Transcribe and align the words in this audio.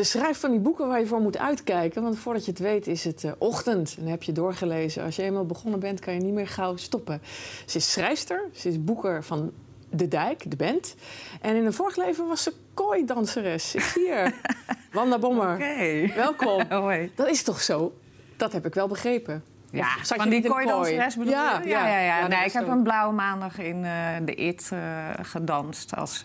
Ze 0.00 0.06
schrijft 0.06 0.40
van 0.40 0.50
die 0.50 0.60
boeken 0.60 0.88
waar 0.88 1.00
je 1.00 1.06
voor 1.06 1.20
moet 1.20 1.38
uitkijken. 1.38 2.02
Want 2.02 2.18
voordat 2.18 2.44
je 2.44 2.50
het 2.50 2.60
weet 2.60 2.86
is 2.86 3.04
het 3.04 3.24
eh, 3.24 3.32
ochtend. 3.38 3.94
En 3.96 4.02
dan 4.02 4.10
heb 4.10 4.22
je 4.22 4.32
doorgelezen. 4.32 5.04
Als 5.04 5.16
je 5.16 5.22
eenmaal 5.22 5.46
begonnen 5.46 5.80
bent, 5.80 6.00
kan 6.00 6.14
je 6.14 6.20
niet 6.20 6.32
meer 6.32 6.48
gauw 6.48 6.76
stoppen. 6.76 7.22
Ze 7.66 7.76
is 7.76 7.92
schrijfster. 7.92 8.48
Ze 8.52 8.68
is 8.68 8.84
boeker 8.84 9.24
van 9.24 9.52
De 9.90 10.08
Dijk, 10.08 10.50
de 10.50 10.56
band. 10.56 10.94
En 11.40 11.56
in 11.56 11.66
een 11.66 11.72
vorig 11.72 11.96
leven 11.96 12.26
was 12.26 12.42
ze 12.42 12.52
kooidanseres. 12.74 13.74
Ik 13.74 13.80
zie 13.80 14.04
hier. 14.06 14.34
Wanda 14.92 15.18
Bommer. 15.18 15.54
Oké. 15.54 16.12
Welkom. 16.14 16.62
Hoi. 16.82 17.12
Dat 17.14 17.28
is 17.28 17.42
toch 17.42 17.60
zo? 17.60 17.92
Dat 18.36 18.52
heb 18.52 18.66
ik 18.66 18.74
wel 18.74 18.88
begrepen. 18.88 19.44
Ja, 19.70 19.88
van 20.02 20.28
die 20.28 20.48
kooidanseres 20.48 21.16
bedoel 21.16 21.32
Ja, 21.32 21.60
je? 21.62 21.68
ja, 21.68 21.88
ja, 21.88 22.00
ja, 22.00 22.26
nee, 22.26 22.44
ik 22.44 22.52
heb 22.52 22.68
een 22.68 22.82
blauwe 22.82 23.14
maandag 23.14 23.58
in 23.58 23.84
eh, 23.84 24.16
de 24.24 24.34
IT 24.34 24.68
eh, 24.72 25.08
gedanst 25.22 25.96
als 25.96 26.22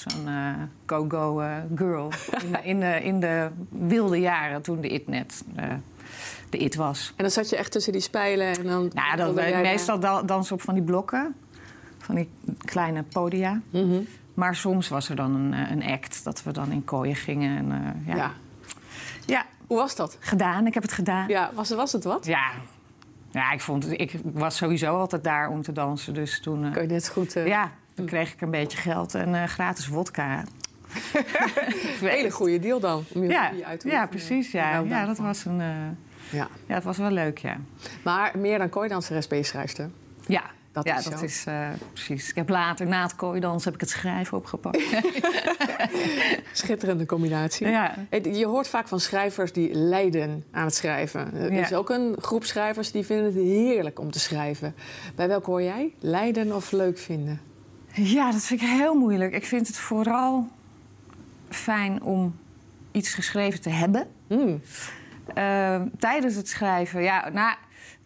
zo'n 0.00 0.28
eh, 0.28 0.52
go-go 0.86 1.40
eh, 1.40 1.56
girl. 1.74 2.12
in, 2.42 2.50
de, 2.52 2.58
in, 2.62 2.80
de, 2.80 3.00
in 3.02 3.20
de 3.20 3.48
wilde 3.68 4.20
jaren, 4.20 4.62
toen 4.62 4.80
de 4.80 4.88
IT 4.88 5.08
net 5.08 5.44
eh, 5.56 5.64
de 6.50 6.58
IT 6.58 6.74
was. 6.74 7.12
En 7.16 7.22
dan 7.22 7.30
zat 7.32 7.48
je 7.48 7.56
echt 7.56 7.72
tussen 7.72 7.92
die 7.92 8.00
spijlen 8.00 8.46
en 8.46 8.64
dan... 8.64 8.90
Nou, 8.94 9.34
jij 9.34 9.60
meestal 9.62 10.00
dan- 10.00 10.26
dansen 10.26 10.54
op 10.54 10.62
van 10.62 10.74
die 10.74 10.82
blokken, 10.82 11.34
van 11.98 12.14
die 12.14 12.28
kleine 12.64 13.02
podia. 13.02 13.60
Mhm. 13.70 14.00
Maar 14.34 14.56
soms 14.56 14.88
was 14.88 15.08
er 15.08 15.16
dan 15.16 15.34
een, 15.34 15.52
een 15.52 15.82
act 15.84 16.24
dat 16.24 16.42
we 16.42 16.52
dan 16.52 16.70
in 16.72 16.84
kooien 16.84 17.16
gingen. 17.16 17.58
En, 17.58 17.96
ja. 18.06 18.16
ja. 18.16 18.32
Ja. 19.26 19.44
Hoe 19.66 19.76
was 19.76 19.96
dat? 19.96 20.16
gedaan. 20.20 20.66
Ik 20.66 20.74
heb 20.74 20.82
het 20.82 20.92
gedaan. 20.92 21.28
Ja, 21.28 21.50
was, 21.54 21.70
was 21.70 21.92
het 21.92 22.04
wat? 22.04 22.26
Ja, 22.26 22.50
ja 23.30 23.52
ik, 23.52 23.60
vond 23.60 24.00
ik 24.00 24.20
was 24.24 24.56
sowieso 24.56 24.96
altijd 24.98 25.24
daar 25.24 25.48
om 25.48 25.62
te 25.62 25.72
dansen. 25.72 26.14
Dus 26.14 26.40
toen, 26.40 26.72
Kan 26.72 26.82
je 26.82 26.88
net 26.88 27.08
goed... 27.08 27.36
eh, 27.36 27.46
ja, 27.46 27.72
toen 27.98 28.06
kreeg 28.06 28.32
ik 28.32 28.40
een 28.40 28.50
beetje 28.50 28.78
geld 28.78 29.14
en 29.14 29.34
eh, 29.34 29.44
gratis 29.44 29.86
wodka. 29.88 30.44
Een 32.00 32.08
hele 32.18 32.30
goede 32.30 32.58
deal 32.58 32.80
dan. 32.80 33.04
Om 33.14 33.22
je 33.22 33.28
Ja, 33.28 33.52
uit 33.64 33.80
te 33.80 33.88
ja 33.88 34.06
precies. 34.06 34.50
Ja. 34.50 34.70
Nou, 34.72 34.88
Ja, 34.88 35.06
dat 35.06 35.18
was, 35.18 35.44
een, 35.44 35.60
eh, 35.60 35.66
Ja. 36.30 36.48
ja, 36.66 36.74
dat 36.74 36.82
was 36.84 36.96
wel 36.98 37.10
leuk, 37.10 37.38
ja. 37.38 37.56
Maar 38.02 38.38
meer 38.38 38.58
dan 38.58 38.68
kooidanseres 38.68 39.26
ben 39.26 39.38
je 39.38 39.44
schrijfster. 39.44 39.90
Ja, 40.26 40.42
Dat 40.72 40.84
ja, 40.86 40.98
is 40.98 41.04
dat 41.04 41.18
zo. 41.18 41.24
is 41.24 41.44
eh, 41.46 41.68
precies. 41.92 42.28
Ik 42.28 42.34
heb 42.36 42.48
later, 42.48 42.86
na 42.86 43.02
het 43.02 43.16
kooidans, 43.16 43.64
heb 43.64 43.74
ik 43.74 43.80
het 43.80 43.90
schrijven 43.90 44.36
opgepakt. 44.36 44.82
Schitterende 46.52 47.06
combinatie. 47.06 47.66
ja. 47.68 47.94
Je 48.32 48.46
hoort 48.46 48.68
vaak 48.68 48.88
van 48.88 49.00
schrijvers 49.00 49.52
die 49.52 49.74
lijden 49.74 50.44
aan 50.50 50.64
het 50.64 50.74
schrijven. 50.74 51.34
Er 51.34 51.52
Ja. 51.52 51.60
is 51.60 51.72
ook 51.74 51.90
een 51.90 52.16
groep 52.20 52.44
schrijvers 52.44 52.92
die 52.92 53.04
vinden 53.04 53.24
het 53.24 53.34
heerlijk 53.34 53.98
om 54.00 54.10
te 54.10 54.18
schrijven. 54.18 54.74
Bij 55.14 55.28
welke 55.28 55.50
hoor 55.50 55.62
jij? 55.62 55.92
Lijden 56.00 56.54
of 56.56 56.72
leuk 56.72 56.98
vinden? 56.98 57.40
Ja, 58.02 58.30
dat 58.32 58.42
vind 58.44 58.62
ik 58.62 58.68
heel 58.68 58.94
moeilijk. 58.94 59.32
Ik 59.32 59.44
vind 59.44 59.66
het 59.66 59.76
vooral 59.76 60.48
fijn 61.48 62.02
om 62.02 62.36
iets 62.92 63.14
geschreven 63.14 63.60
te 63.60 63.70
hebben. 63.70 64.06
Hmm. 64.26 64.60
Eh, 65.34 65.82
tijdens 65.98 66.34
het 66.34 66.48
schrijven, 66.48 67.02
ja, 67.02 67.28
nou, 67.28 67.54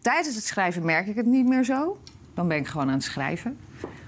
tijdens 0.01 0.35
het 0.35 0.45
schrijven 0.45 0.85
merk 0.85 1.07
ik 1.07 1.15
het 1.15 1.25
niet 1.25 1.45
meer 1.45 1.63
zo. 1.63 1.97
Dan 2.33 2.47
ben 2.47 2.57
ik 2.57 2.67
gewoon 2.67 2.87
aan 2.87 2.93
het 2.93 3.03
schrijven. 3.03 3.57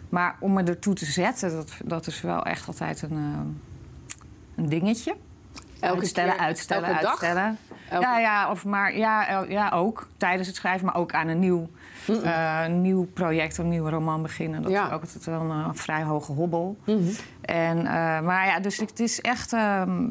Maar 0.10 0.36
om 0.40 0.54
me 0.54 0.64
ertoe 0.64 0.94
te 0.94 1.06
zetten, 1.06 1.52
dat, 1.52 1.72
dat 1.86 2.08
is 2.08 2.22
wel 2.22 2.44
echt 2.46 2.68
altijd 2.68 3.02
een, 3.02 3.12
eh, 3.12 4.64
een 4.64 4.70
dingetje. 4.70 5.16
Elke 5.80 5.98
uitstellen, 5.98 6.34
keer, 6.36 6.42
uitstellen, 6.42 6.90
elke 6.90 7.02
dag? 7.02 7.10
uitstellen. 7.10 7.58
Elke- 7.90 8.06
Ja, 8.06 8.20
ja, 8.20 8.52
of 8.52 8.66
maar, 8.66 8.98
ja, 8.98 9.44
ja, 9.50 9.70
ook 9.70 10.08
tijdens 10.18 10.48
het 10.48 10.56
schrijven, 10.56 10.86
maar 10.86 10.96
ook 10.96 11.14
aan 11.14 11.28
een 11.28 11.40
nieuw, 11.40 11.70
eh, 12.10 12.66
nieuw 12.68 13.06
project, 13.14 13.58
een 13.58 13.70
nieuwe 13.70 13.90
roman 13.90 14.22
beginnen. 14.22 14.62
Dat 14.62 14.72
Ja. 14.72 14.88
is 14.88 14.92
ook 14.94 15.02
altijd 15.02 15.26
wel 15.26 15.42
een, 15.42 15.50
eh, 15.64 15.70
vrij 15.74 16.04
hoge 16.04 16.32
hobbel. 16.32 16.78
Mhm. 16.86 17.00
En, 17.42 17.78
eh, 17.78 17.86
maar 18.22 18.46
ja, 18.46 18.60
dus 18.60 18.78
het 18.78 19.00
is 19.00 19.22
echt. 19.22 19.54
ehm, 19.54 20.08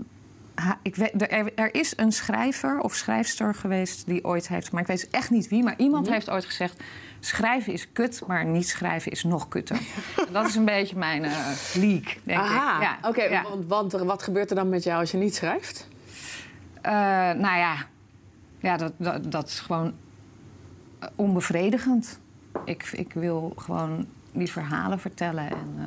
ha- 0.55 0.79
ik 0.83 0.97
weet, 0.97 1.23
er, 1.33 1.53
er 1.55 1.75
is 1.75 1.93
een 1.97 2.13
schrijver 2.13 2.79
of 2.81 2.95
schrijfster 2.95 3.55
geweest 3.55 4.07
die 4.07 4.25
ooit 4.25 4.49
heeft, 4.49 4.73
maar 4.73 4.81
ik 4.81 4.87
weet 4.87 5.11
echt 5.11 5.31
niet 5.31 5.49
wie, 5.49 5.63
maar 5.63 5.75
iemand 5.77 6.05
Mhm. 6.05 6.13
heeft 6.15 6.31
ooit 6.31 6.45
gezegd: 6.45 6.83
schrijven 7.21 7.73
is 7.73 7.93
kut, 7.93 8.23
maar 8.27 8.45
niet 8.45 8.69
schrijven 8.69 9.13
is 9.13 9.25
nog 9.25 9.49
kutter. 9.49 9.79
Dat 10.33 10.47
is 10.47 10.55
een 10.55 10.65
beetje 10.65 10.97
mijn 10.97 11.25
eh 11.25 11.33
leak, 11.75 12.17
denk 12.25 12.39
Aha, 12.41 12.77
ik. 12.77 12.83
Ja, 12.83 13.09
oké. 13.09 13.23
ja. 13.23 13.43
Want, 13.43 13.67
want 13.67 13.93
wat 13.93 14.23
gebeurt 14.23 14.51
er 14.51 14.57
dan 14.57 14.69
met 14.69 14.83
jou 14.85 15.01
als 15.01 15.11
je 15.11 15.17
niet 15.17 15.35
schrijft? 15.35 15.89
Nou 16.83 17.57
ja, 17.57 17.75
ja 18.59 18.77
dat, 18.77 18.93
dat, 18.97 19.33
dat 19.33 19.47
is 19.49 19.61
gewoon 19.61 19.93
onbevredigend. 21.17 22.19
Ik, 22.65 22.89
ik 22.93 23.13
wil 23.13 23.53
gewoon 23.57 24.07
die 24.33 24.51
verhalen 24.51 24.99
vertellen 25.01 25.51
en 25.51 25.75
eh, 25.79 25.85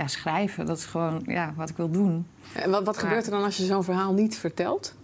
ja, 0.00 0.06
schrijven. 0.06 0.66
Dat 0.66 0.78
is 0.78 0.84
gewoon 0.84 1.22
ja, 1.26 1.52
wat 1.56 1.70
ik 1.70 1.76
wil 1.76 1.90
doen. 1.90 2.26
En 2.52 2.70
wat, 2.70 2.84
wat 2.84 2.94
Maar- 2.94 3.04
gebeurt 3.04 3.24
er 3.24 3.30
dan 3.30 3.44
als 3.44 3.56
je 3.56 3.64
zo'n 3.64 3.84
verhaal 3.84 4.12
niet 4.12 4.36
vertelt? 4.38 4.94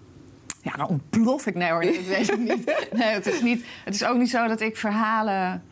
Ja, 0.63 0.73
dan 0.73 0.87
ontplof 0.89 1.47
ik. 1.47 1.55
Nee 1.55 1.71
hoor, 1.71 1.83
dat 1.83 2.05
weet 2.07 2.31
ik 2.31 2.39
niet. 2.39 2.89
Nee, 2.93 3.09
het, 3.13 3.27
is 3.27 3.43
niet. 3.43 3.65
het 3.85 3.95
is 3.95 4.05
ook 4.05 4.17
niet 4.17 4.31
zo 4.31 4.47
dat 4.49 4.61
ik 4.61 4.77
verhalen... 4.77 5.63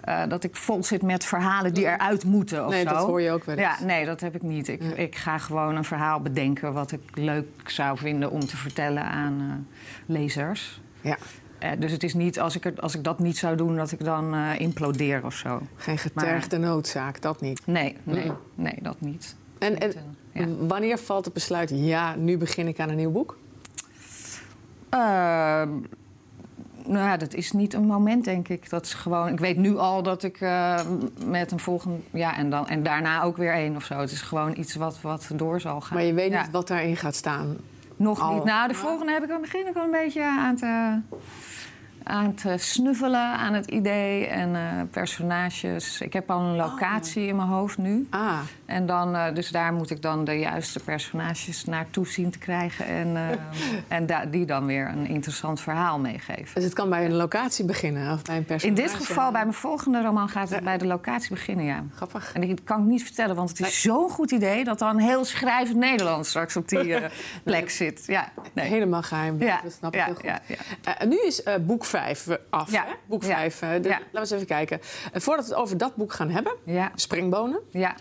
eh, 0.00 0.22
dat 0.28 0.44
ik 0.44 0.56
vol 0.56 0.84
zit 0.84 1.02
met 1.02 1.24
verhalen 1.24 1.74
die 1.74 1.84
eruit 1.84 2.24
moeten 2.24 2.64
of 2.66 2.70
nee, 2.72 2.82
zo. 2.82 2.88
dat 2.88 3.06
hoor 3.06 3.20
je 3.20 3.30
ook 3.30 3.44
wel 3.44 3.56
eens. 3.56 3.78
Ja, 3.78 3.84
nee, 3.84 4.04
dat 4.04 4.20
heb 4.20 4.34
ik 4.34 4.42
niet. 4.42 4.68
Ik, 4.68 4.82
Ja. 4.82 4.94
ik 4.94 5.16
ga 5.16 5.38
gewoon 5.38 5.76
een 5.76 5.84
verhaal 5.84 6.20
bedenken 6.20 6.72
wat 6.72 6.92
ik 6.92 7.00
leuk 7.14 7.70
zou 7.70 7.98
vinden 7.98 8.30
om 8.30 8.40
te 8.46 8.56
vertellen 8.56 9.02
aan 9.04 9.40
eh, 9.40 9.76
lezers. 10.06 10.80
Ja. 11.00 11.16
Eh, 11.60 11.70
dus 11.78 11.92
het 11.92 12.02
is 12.02 12.14
niet 12.14 12.40
als 12.40 12.56
ik, 12.56 12.64
er, 12.64 12.72
als 12.80 12.94
ik 12.94 13.04
dat 13.04 13.18
niet 13.18 13.36
zou 13.38 13.56
doen, 13.56 13.76
dat 13.76 13.92
ik 13.92 14.04
dan 14.04 14.34
eh, 14.34 14.60
implodeer 14.60 15.24
of 15.24 15.34
zo. 15.34 15.60
Geen 15.76 15.98
getergde 15.98 16.58
noodzaak, 16.58 17.22
dat 17.22 17.40
niet. 17.40 17.66
Nee, 17.66 17.96
nee, 18.02 18.24
Mm. 18.26 18.36
nee, 18.54 18.78
dat 18.82 19.00
niet. 19.00 19.36
En, 19.58 19.78
en 19.80 19.92
eh, 19.94 20.00
ja. 20.32 20.46
wanneer 20.66 20.98
valt 20.98 21.24
het 21.24 21.34
besluit, 21.34 21.70
ja, 21.74 22.14
nu 22.14 22.38
begin 22.38 22.68
ik 22.68 22.80
aan 22.80 22.88
een 22.88 22.96
nieuw 22.96 23.10
boek? 23.10 23.36
Ehm, 24.88 25.68
nou 26.86 27.04
ja, 27.06 27.16
dat 27.16 27.34
is 27.34 27.52
niet 27.52 27.74
een 27.74 27.86
moment, 27.86 28.24
denk 28.24 28.48
ik. 28.48 28.70
Dat 28.70 28.84
is 28.84 28.94
gewoon. 28.94 29.28
Ik 29.28 29.38
weet 29.38 29.56
nu 29.56 29.76
al 29.76 30.02
dat 30.02 30.22
ik 30.22 30.40
met 31.26 31.52
een 31.52 31.58
volgende. 31.60 31.96
Ja, 32.10 32.36
en, 32.36 32.50
dan, 32.50 32.68
en 32.68 32.82
daarna 32.82 33.22
ook 33.22 33.36
weer 33.36 33.52
één 33.52 33.76
of 33.76 33.84
zo. 33.84 33.98
Het 33.98 34.10
is 34.10 34.20
gewoon 34.22 34.56
iets 34.58 34.74
wat, 34.74 35.00
wat 35.00 35.30
door 35.34 35.60
zal 35.60 35.80
gaan. 35.80 35.96
Maar 35.96 36.06
je 36.06 36.12
weet 36.14 36.30
Ja. 36.30 36.42
niet 36.42 36.50
wat 36.50 36.68
daarin 36.68 36.96
gaat 36.96 37.14
staan. 37.14 37.56
Nog 38.00 38.32
niet. 38.32 38.44
Nou, 38.44 38.68
de 38.68 38.74
volgende 38.74 39.12
heb 39.12 39.22
ik 39.22 39.30
aan 39.30 39.42
het 39.42 39.50
begin 39.52 39.68
ook 39.68 39.76
al 39.76 39.84
een 39.84 39.90
beetje 39.90 40.24
aan 40.24 40.56
te, 40.56 41.00
aan 42.02 42.34
te 42.34 42.54
snuffelen 42.58 43.20
aan 43.20 43.54
het 43.54 43.66
idee 43.66 44.26
en 44.26 44.54
eh, 44.54 44.62
personages. 44.90 46.00
Ik 46.00 46.12
heb 46.12 46.30
al 46.30 46.40
een 46.40 46.56
locatie 46.56 47.26
in 47.26 47.36
mijn 47.36 47.48
hoofd 47.48 47.78
nu. 47.78 48.06
Ah, 48.10 48.38
En 48.70 48.86
dan, 48.86 49.14
eh, 49.16 49.34
dus 49.34 49.48
daar 49.50 49.72
moet 49.72 49.90
ik 49.90 50.02
dan 50.02 50.24
de 50.24 50.38
juiste 50.38 50.80
personages 50.80 51.64
naartoe 51.64 52.06
zien 52.06 52.30
te 52.30 52.38
krijgen. 52.38 52.86
En, 52.86 53.16
eh, 53.16 53.22
en 53.98 54.06
da- 54.06 54.24
die 54.24 54.46
dan 54.46 54.66
weer 54.66 54.88
een 54.88 55.06
interessant 55.06 55.60
verhaal 55.60 55.98
meegeven. 55.98 56.54
dus 56.54 56.64
het 56.64 56.72
kan 56.72 56.88
bij 56.90 57.04
een 57.04 57.14
locatie 57.14 57.64
beginnen 57.64 58.12
of 58.12 58.22
bij 58.22 58.34
een 58.34 58.40
In 58.40 58.46
personage. 58.46 58.82
dit 58.82 58.94
geval, 58.94 59.30
bij 59.32 59.42
mijn 59.42 59.54
volgende 59.54 60.02
roman, 60.02 60.28
gaat 60.28 60.50
het 60.50 60.64
bij 60.64 60.78
de 60.78 60.86
locatie 60.86 61.30
beginnen, 61.30 61.64
ja. 61.64 61.84
Grappig. 61.94 62.32
En 62.34 62.48
dat 62.48 62.62
kan 62.64 62.78
ik 62.80 62.84
niet 62.86 63.02
vertellen, 63.02 63.36
want 63.36 63.48
het 63.48 63.60
is 63.60 63.80
zo'n 63.80 64.10
goed 64.10 64.30
idee... 64.30 64.64
dat 64.64 64.78
dan 64.78 64.98
heel 64.98 65.24
schrijvend 65.24 65.76
Nederland 65.78 66.26
straks 66.26 66.56
op 66.56 66.68
die 66.68 66.94
eh, 66.94 67.10
plek 67.44 67.70
zit. 67.70 68.02
Ja, 68.06 68.28
nee. 68.52 68.68
Helemaal 68.68 69.02
geheim, 69.02 69.42
Ja, 69.42 69.60
dat 69.62 69.72
snap 69.72 69.92
ik 69.94 69.98
ja, 69.98 70.04
heel 70.04 70.14
goed. 70.14 70.24
ja, 70.24 70.40
ja. 70.46 71.04
Nu 71.06 71.16
is 71.26 71.42
boek 71.60 71.84
5 71.84 72.26
af. 72.50 72.70
Hè? 72.70 72.78
Boek 73.06 73.24
Ja. 73.24 73.36
5. 73.36 73.60
Ja. 73.60 73.68
Laten 73.78 73.98
we 74.12 74.18
eens 74.18 74.30
even 74.30 74.46
kijken. 74.46 74.78
Voordat 75.12 75.44
we 75.46 75.50
het 75.50 75.60
over 75.60 75.76
dat 75.76 75.96
boek 75.96 76.12
gaan 76.12 76.30
hebben, 76.30 76.52
Springbonen. 76.94 77.60
ja. 77.70 77.94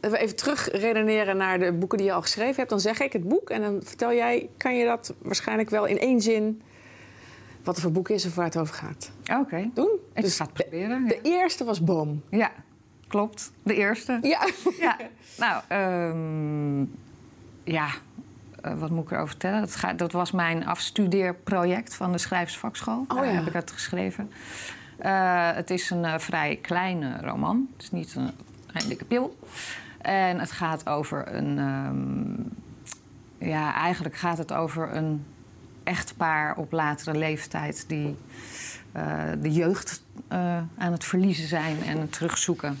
We 0.00 0.18
even 0.18 0.36
terug 0.36 0.70
redeneren 0.70 1.36
naar 1.36 1.58
de 1.58 1.72
boeken 1.72 1.98
die 1.98 2.06
je 2.06 2.12
al 2.12 2.20
geschreven 2.22 2.56
hebt. 2.56 2.70
Dan 2.70 2.80
zeg 2.80 3.00
ik 3.00 3.12
het 3.12 3.28
boek 3.28 3.50
en 3.50 3.60
dan 3.60 3.80
vertel 3.82 4.12
jij, 4.12 4.48
kan 4.56 4.76
je 4.76 4.84
dat 4.84 5.14
waarschijnlijk 5.22 5.70
wel 5.70 5.84
in 5.86 5.98
één 5.98 6.20
zin, 6.20 6.62
wat 7.64 7.76
er 7.76 7.82
voor 7.82 7.92
boek 7.92 8.08
is 8.08 8.26
of 8.26 8.34
waar 8.34 8.44
het 8.44 8.58
over 8.58 8.74
gaat. 8.74 9.10
Oké. 9.40 9.70
Doen? 9.74 9.90
Ik 10.14 10.22
Dus 10.22 10.36
ga 10.36 10.44
het 10.44 10.56
de, 10.56 10.62
proberen. 10.62 11.06
de 11.08 11.20
eerste 11.22 11.64
was 11.64 11.84
Boom. 11.84 12.22
Ja. 12.30 12.38
ja, 12.38 12.50
klopt. 13.08 13.52
De 13.62 13.74
eerste. 13.74 14.18
Ja. 14.22 14.46
Ja. 14.80 14.96
Nou, 15.38 15.62
ehm, 15.68 16.80
ja. 17.64 17.88
Eh, 18.62 18.78
wat 18.78 18.90
moet 18.90 19.04
ik 19.04 19.10
erover 19.10 19.28
vertellen? 19.28 19.60
Dat, 19.60 19.98
dat 19.98 20.12
was 20.12 20.30
mijn 20.30 20.66
afstudeerproject 20.66 21.94
van 21.94 22.12
de 22.12 22.18
Schrijversvakschool. 22.18 23.04
Oh, 23.08 23.16
Daar 23.16 23.26
ja. 23.26 23.32
heb 23.32 23.46
ik 23.46 23.52
het 23.52 23.70
geschreven. 23.70 24.30
Eh, 24.98 25.50
het 25.52 25.70
is 25.70 25.90
een 25.90 26.04
eh, 26.04 26.18
vrij 26.18 26.56
kleine 26.62 27.18
roman. 27.20 27.68
Het 27.72 27.82
is 27.82 27.90
niet 27.90 28.14
een, 28.14 28.30
een 28.72 28.88
dikke 28.88 29.04
pil. 29.04 29.38
En 30.00 30.38
het 30.38 30.50
gaat 30.50 30.88
over 30.88 31.34
een... 31.34 31.58
ehm, 31.58 33.48
ja, 33.48 33.74
eigenlijk 33.74 34.16
gaat 34.16 34.38
het 34.38 34.52
over 34.52 34.96
een 34.96 35.24
echtpaar 35.84 36.56
op 36.56 36.72
latere 36.72 37.18
leeftijd... 37.18 37.84
die 37.88 38.16
eh, 38.92 39.22
de 39.40 39.52
jeugd 39.52 40.02
eh, 40.28 40.38
aan 40.76 40.92
het 40.92 41.04
verliezen 41.04 41.48
zijn 41.48 41.82
en 41.82 42.00
het 42.00 42.12
terugzoeken. 42.12 42.78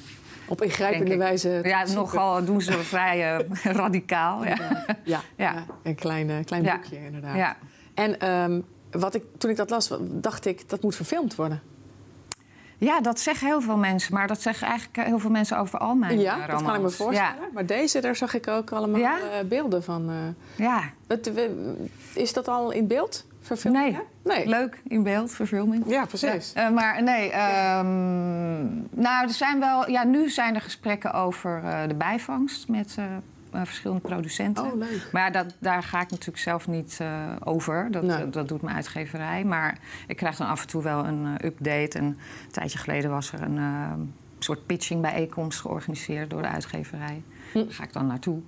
Op 0.48 0.62
ingrijpende 0.62 1.16
wijze. 1.16 1.60
Ja, 1.62 1.86
nogal 1.86 2.44
doen 2.44 2.60
ze 2.60 2.72
vrij 2.72 3.36
eh, 3.36 3.46
radicaal. 3.80 4.44
Ja. 4.44 4.56
Ja, 4.56 4.86
ja. 5.04 5.22
Ja. 5.36 5.64
een 5.82 5.94
klein, 5.94 6.44
klein 6.44 6.62
boekje 6.62 7.04
inderdaad. 7.04 7.36
Ja. 7.36 7.56
En 7.94 8.20
ehm, 8.20 8.60
wat 8.90 9.14
ik, 9.14 9.22
toen 9.38 9.50
ik 9.50 9.56
dat 9.56 9.70
las, 9.70 9.92
dacht 10.00 10.46
ik, 10.46 10.68
dat 10.68 10.82
moet 10.82 10.96
verfilmd 10.96 11.34
worden. 11.34 11.62
Ja, 12.80 13.00
dat 13.00 13.20
zeggen 13.20 13.46
heel 13.46 13.60
veel 13.60 13.76
mensen. 13.76 14.14
Maar 14.14 14.26
dat 14.26 14.42
zeggen 14.42 14.66
eigenlijk 14.66 15.08
heel 15.08 15.18
veel 15.18 15.30
mensen 15.30 15.58
over 15.58 15.78
al 15.78 15.94
mijn 15.94 16.20
ja, 16.20 16.40
eh, 16.40 16.48
dat 16.50 16.62
kan 16.62 16.74
ik 16.74 16.80
me 16.82 16.90
voorstellen. 16.90 17.34
Ja. 17.40 17.48
Maar 17.52 17.66
deze, 17.66 18.00
daar 18.00 18.16
zag 18.16 18.34
ik 18.34 18.48
ook 18.48 18.70
allemaal 18.72 19.00
Ja? 19.00 19.16
eh, 19.16 19.44
beelden 19.48 19.82
van. 19.82 20.10
eh. 20.10 20.66
ja, 20.66 20.82
is 22.14 22.32
dat 22.32 22.48
al 22.48 22.70
in 22.70 22.86
beeld? 22.86 23.24
Verfilmd? 23.42 23.76
Nee. 23.76 23.98
Nee. 24.24 24.46
leuk 24.48 24.80
in 24.88 25.02
beeld, 25.02 25.30
verfilming. 25.32 25.84
Ja, 25.86 26.04
precies. 26.04 26.52
Ja, 26.54 26.66
eh, 26.66 26.74
maar 26.74 27.02
nee, 27.02 27.30
ehm, 27.30 28.64
nou, 28.90 29.22
er 29.26 29.30
zijn 29.30 29.60
wel. 29.60 29.90
Ja, 29.90 30.04
nu 30.04 30.30
zijn 30.30 30.54
er 30.54 30.60
gesprekken 30.60 31.12
over 31.12 31.60
eh, 31.64 31.88
de 31.88 31.94
bijvangst 31.94 32.68
met 32.68 32.94
eh, 32.98 33.04
eh, 33.52 33.60
verschillende 33.64 34.02
producenten. 34.02 34.64
Oh, 34.64 34.74
leuk. 34.74 35.08
Maar 35.12 35.32
dat, 35.32 35.54
daar 35.58 35.82
ga 35.82 36.00
ik 36.00 36.10
natuurlijk 36.10 36.38
zelf 36.38 36.68
niet 36.68 36.98
eh, 37.00 37.08
over. 37.44 37.88
Dat, 37.90 38.02
Nee. 38.02 38.16
eh, 38.16 38.30
dat 38.30 38.48
doet 38.48 38.62
mijn 38.62 38.76
uitgeverij. 38.76 39.44
Maar 39.44 39.78
ik 40.06 40.16
krijg 40.16 40.36
dan 40.36 40.48
af 40.48 40.60
en 40.60 40.66
toe 40.68 40.82
wel 40.82 41.04
een 41.04 41.44
update. 41.44 41.98
En 41.98 42.04
een 42.04 42.18
tijdje 42.50 42.78
geleden 42.78 43.10
was 43.10 43.32
er 43.32 43.42
een 43.42 44.14
soort 44.38 44.66
pitchingbijeenkomst 44.66 45.60
georganiseerd 45.60 46.30
door 46.30 46.42
de 46.42 46.48
uitgeverij. 46.48 47.22
Hm. 47.52 47.58
Daar 47.58 47.72
ga 47.72 47.82
ik 47.84 47.92
dan 47.92 48.06
naartoe. 48.06 48.40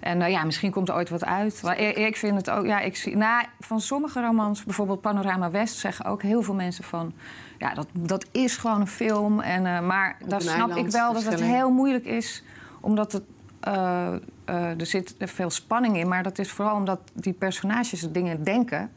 En 0.00 0.30
ja, 0.30 0.44
misschien 0.44 0.70
komt 0.70 0.88
er 0.88 0.94
ooit 0.94 1.08
wat 1.08 1.24
uit. 1.24 1.62
Maar 1.62 1.78
ik, 1.78 1.96
ik 1.96 2.16
vind 2.16 2.36
het 2.36 2.50
ook, 2.50 2.66
ja, 2.66 2.80
ik 2.80 2.96
zie, 2.96 3.16
nou, 3.16 3.44
van 3.60 3.80
sommige 3.80 4.20
romans, 4.20 4.64
bijvoorbeeld 4.64 5.00
Panorama 5.00 5.50
West, 5.50 5.76
zeggen 5.76 6.04
ook 6.04 6.22
heel 6.22 6.42
veel 6.42 6.54
mensen 6.54 6.84
van, 6.84 7.12
ja, 7.58 7.74
dat, 7.74 7.86
dat 7.92 8.26
is 8.32 8.56
gewoon 8.56 8.80
een 8.80 8.86
film. 8.86 9.40
En, 9.40 9.86
maar 9.86 10.16
daar 10.26 10.40
snap 10.40 10.76
ik 10.76 10.90
wel 10.90 11.12
dat 11.12 11.24
het 11.24 11.40
heel 11.40 11.70
moeilijk 11.70 12.04
is, 12.04 12.42
omdat 12.80 13.12
het, 13.12 13.22
eh, 13.66 14.14
eh, 14.44 14.80
er 14.80 14.86
zit 14.86 15.14
veel 15.18 15.50
spanning 15.50 15.96
in. 15.96 16.08
Maar 16.08 16.22
dat 16.22 16.38
is 16.38 16.50
vooral 16.50 16.74
omdat 16.76 17.00
die 17.12 17.32
personages 17.32 18.00
dingen 18.10 18.42
denken 18.44 18.90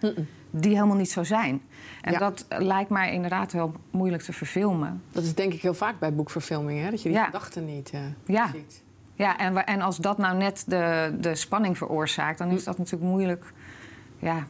die 0.51 0.73
helemaal 0.73 0.95
niet 0.95 1.11
zo 1.11 1.23
zijn. 1.23 1.61
En 2.01 2.11
Ja. 2.11 2.19
dat 2.19 2.45
lijkt 2.49 2.89
mij 2.89 3.13
inderdaad 3.13 3.51
heel 3.51 3.73
moeilijk 3.91 4.23
te 4.23 4.33
verfilmen. 4.33 5.03
Dat 5.11 5.23
is 5.23 5.35
denk 5.35 5.53
ik 5.53 5.61
heel 5.61 5.73
vaak 5.73 5.99
bij 5.99 6.13
boekverfilmingen, 6.13 6.83
hè? 6.83 6.89
dat 6.89 7.01
je 7.01 7.09
die 7.09 7.17
Ja. 7.17 7.25
gedachten 7.25 7.65
niet 7.65 7.89
eh, 7.89 7.99
Ja. 8.25 8.47
ziet. 8.53 8.83
Ja, 9.13 9.37
en, 9.37 9.65
en 9.65 9.81
als 9.81 9.97
dat 9.97 10.17
nou 10.17 10.37
net 10.37 10.63
de, 10.67 11.15
de 11.19 11.35
spanning 11.35 11.77
veroorzaakt, 11.77 12.37
dan 12.37 12.49
is 12.49 12.63
dat 12.63 12.77
natuurlijk 12.77 13.11
moeilijk. 13.11 13.53
Ja. 14.19 14.47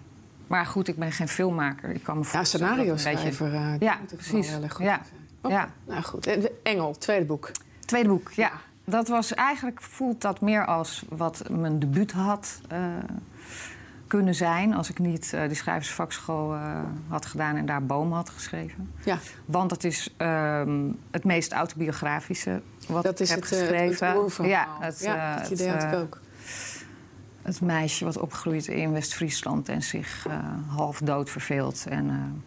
Maar 0.47 0.65
goed, 0.65 0.87
ik 0.87 0.95
ben 0.97 1.11
geen 1.11 1.27
filmmaker. 1.27 1.89
Ik 1.89 2.03
kan 2.03 2.17
me 2.17 2.23
Ja, 2.23 2.29
voorstellen 2.29 2.65
dat 2.67 2.75
scenario 2.75 2.91
een 2.91 3.03
beetje- 3.03 3.31
schrijver. 3.31 3.53
eh, 3.53 3.71
die 3.71 3.83
Ja, 3.89 3.99
precies. 4.15 4.49
wel 4.49 4.59
heel 4.59 4.69
goed 4.69 4.85
Ja. 4.85 5.01
Oké, 5.41 5.53
Ja. 5.53 5.69
Nou 5.87 6.01
goed, 6.03 6.49
Engel, 6.63 6.97
tweede 6.97 7.25
boek. 7.25 7.51
Tweede 7.85 8.09
boek, 8.09 8.31
ja. 8.31 8.51
Dat 8.89 9.07
was 9.07 9.33
eigenlijk, 9.33 9.81
voelt 9.81 10.21
dat 10.21 10.41
meer 10.41 10.65
als 10.65 11.03
wat 11.09 11.49
mijn 11.49 11.79
debuut 11.79 12.11
had 12.11 12.61
eh, 12.67 12.79
kunnen 14.07 14.35
zijn... 14.35 14.73
als 14.73 14.89
ik 14.89 14.99
niet 14.99 15.33
eh, 15.33 15.47
die 15.47 15.55
schrijversvakschool 15.55 16.53
eh, 16.53 16.77
had 17.07 17.25
gedaan 17.25 17.55
en 17.55 17.65
daar 17.65 17.85
Boom 17.85 18.13
had 18.13 18.29
geschreven. 18.29 18.91
Ja, 19.05 19.17
Want 19.45 19.69
dat 19.69 19.83
is 19.83 20.13
ehm, 20.17 20.91
het 21.11 21.23
meest 21.23 21.51
autobiografische 21.51 22.61
wat 22.87 23.03
dat 23.03 23.13
ik 23.13 23.19
is 23.19 23.29
heb 23.29 23.39
het, 23.39 23.47
geschreven. 23.47 24.23
het. 24.23 24.35
Ja, 24.37 24.67
het, 24.79 24.99
ja, 24.99 25.37
dat 25.39 25.49
idee 25.49 25.67
het, 25.67 25.83
had 25.83 25.93
ik 25.93 25.99
ook. 25.99 26.19
Het 27.41 27.61
meisje 27.61 28.05
wat 28.05 28.17
opgroeit 28.17 28.67
in 28.67 28.91
West-Friesland 28.91 29.69
en 29.69 29.81
zich 29.83 30.25
half 30.67 30.99
dood 30.99 31.29
verveelt. 31.29 31.85
En 31.89 32.41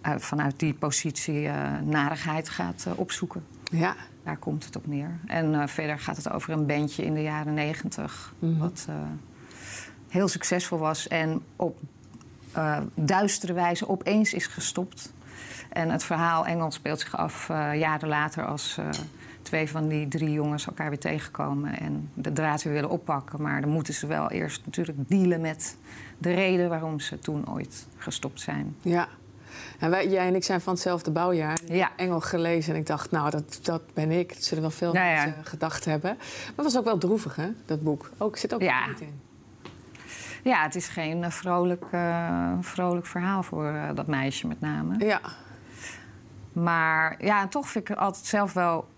uit- 0.00 0.24
vanuit 0.24 0.58
die 0.58 0.74
positie 0.74 1.48
narigheid 1.84 2.48
gaat 2.48 2.86
opzoeken. 2.94 3.44
Ja, 3.70 3.96
Daar 4.28 4.36
komt 4.36 4.64
het 4.64 4.76
op 4.76 4.86
neer. 4.86 5.18
En 5.26 5.54
eh, 5.54 5.66
verder 5.66 5.98
gaat 5.98 6.16
het 6.16 6.30
over 6.30 6.52
een 6.52 6.66
bandje 6.66 7.04
in 7.04 7.14
de 7.14 7.22
jaren 7.22 7.54
negentig. 7.54 8.34
Mhm. 8.38 8.58
Wat 8.58 8.86
eh, 8.88 8.94
heel 10.08 10.28
succesvol 10.28 10.78
was 10.78 11.08
en 11.08 11.42
op 11.56 11.78
eh, 12.52 12.78
duistere 12.94 13.52
wijze 13.52 13.88
opeens 13.88 14.34
is 14.34 14.46
gestopt. 14.46 15.12
En 15.70 15.90
het 15.90 16.04
verhaal 16.04 16.46
Engels 16.46 16.74
speelt 16.74 17.00
zich 17.00 17.16
af 17.16 17.48
jaren 17.74 18.08
later 18.08 18.46
als 18.46 18.78
twee 19.42 19.70
van 19.70 19.88
die 19.88 20.08
drie 20.08 20.32
jongens 20.32 20.66
elkaar 20.66 20.88
weer 20.88 20.98
tegenkomen 20.98 21.78
en 21.78 22.10
de 22.14 22.32
draad 22.32 22.62
weer 22.62 22.72
willen 22.72 22.90
oppakken. 22.90 23.42
Maar 23.42 23.60
dan 23.60 23.70
moeten 23.70 23.94
ze 23.94 24.06
wel 24.06 24.30
eerst 24.30 24.62
natuurlijk 24.64 25.08
dealen 25.08 25.40
met 25.40 25.76
de 26.18 26.34
reden 26.34 26.68
waarom 26.68 27.00
ze 27.00 27.18
toen 27.18 27.50
ooit 27.50 27.86
gestopt 27.96 28.40
zijn. 28.40 28.76
ja. 28.82 29.08
En 29.78 29.90
wij, 29.90 30.08
jij 30.08 30.26
en 30.26 30.34
ik 30.34 30.44
zijn 30.44 30.60
van 30.60 30.72
hetzelfde 30.72 31.10
bouwjaar. 31.10 31.58
Ja. 31.66 31.90
Engel 31.96 32.20
gelezen 32.20 32.74
en 32.74 32.80
ik 32.80 32.86
dacht, 32.86 33.10
nou, 33.10 33.30
dat, 33.30 33.58
dat 33.62 33.82
ben 33.94 34.10
ik. 34.10 34.28
Dat 34.34 34.44
zullen 34.44 34.62
wel 34.62 34.72
veel 34.72 34.94
ja. 34.94 35.02
mensen 35.02 35.44
gedacht 35.44 35.84
hebben. 35.84 36.14
Maar 36.16 36.54
het 36.56 36.64
was 36.64 36.78
ook 36.78 36.84
wel 36.84 36.98
droevig, 36.98 37.36
hè, 37.36 37.48
dat 37.66 37.82
boek. 37.82 38.10
Ook, 38.18 38.36
zit 38.36 38.54
ook 38.54 38.62
Ja. 38.62 38.86
niet 38.86 39.00
in. 39.00 39.20
Ja, 40.42 40.62
het 40.62 40.74
is 40.74 40.88
geen 40.88 41.24
eh, 41.24 41.30
vrolijk, 41.30 41.84
eh, 41.90 42.52
vrolijk 42.60 43.06
verhaal 43.06 43.42
voor 43.42 43.66
eh, 43.66 43.88
dat 43.94 44.06
meisje 44.06 44.46
met 44.46 44.60
name. 44.60 44.94
Ja, 45.06 45.20
Maar 46.52 47.24
ja, 47.24 47.40
en 47.40 47.48
toch 47.48 47.68
vind 47.68 47.84
ik 47.84 47.90
het 47.90 47.98
altijd 47.98 48.26
zelf 48.26 48.52
wel. 48.52 48.88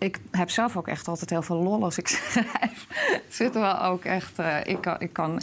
Ik 0.00 0.20
heb 0.30 0.50
zelf 0.50 0.76
ook 0.76 0.88
echt 0.88 1.08
altijd 1.08 1.30
heel 1.30 1.42
veel 1.42 1.56
lol 1.56 1.84
als 1.84 1.98
ik 1.98 2.08
schrijf. 2.30 2.86
Zitten 3.28 3.60
wel 3.60 3.82
ook 3.82 4.04
echt. 4.04 4.38
eh, 4.38 4.56
ik, 4.64 4.80
kan, 4.80 4.96
ik 5.00 5.12
kan 5.12 5.40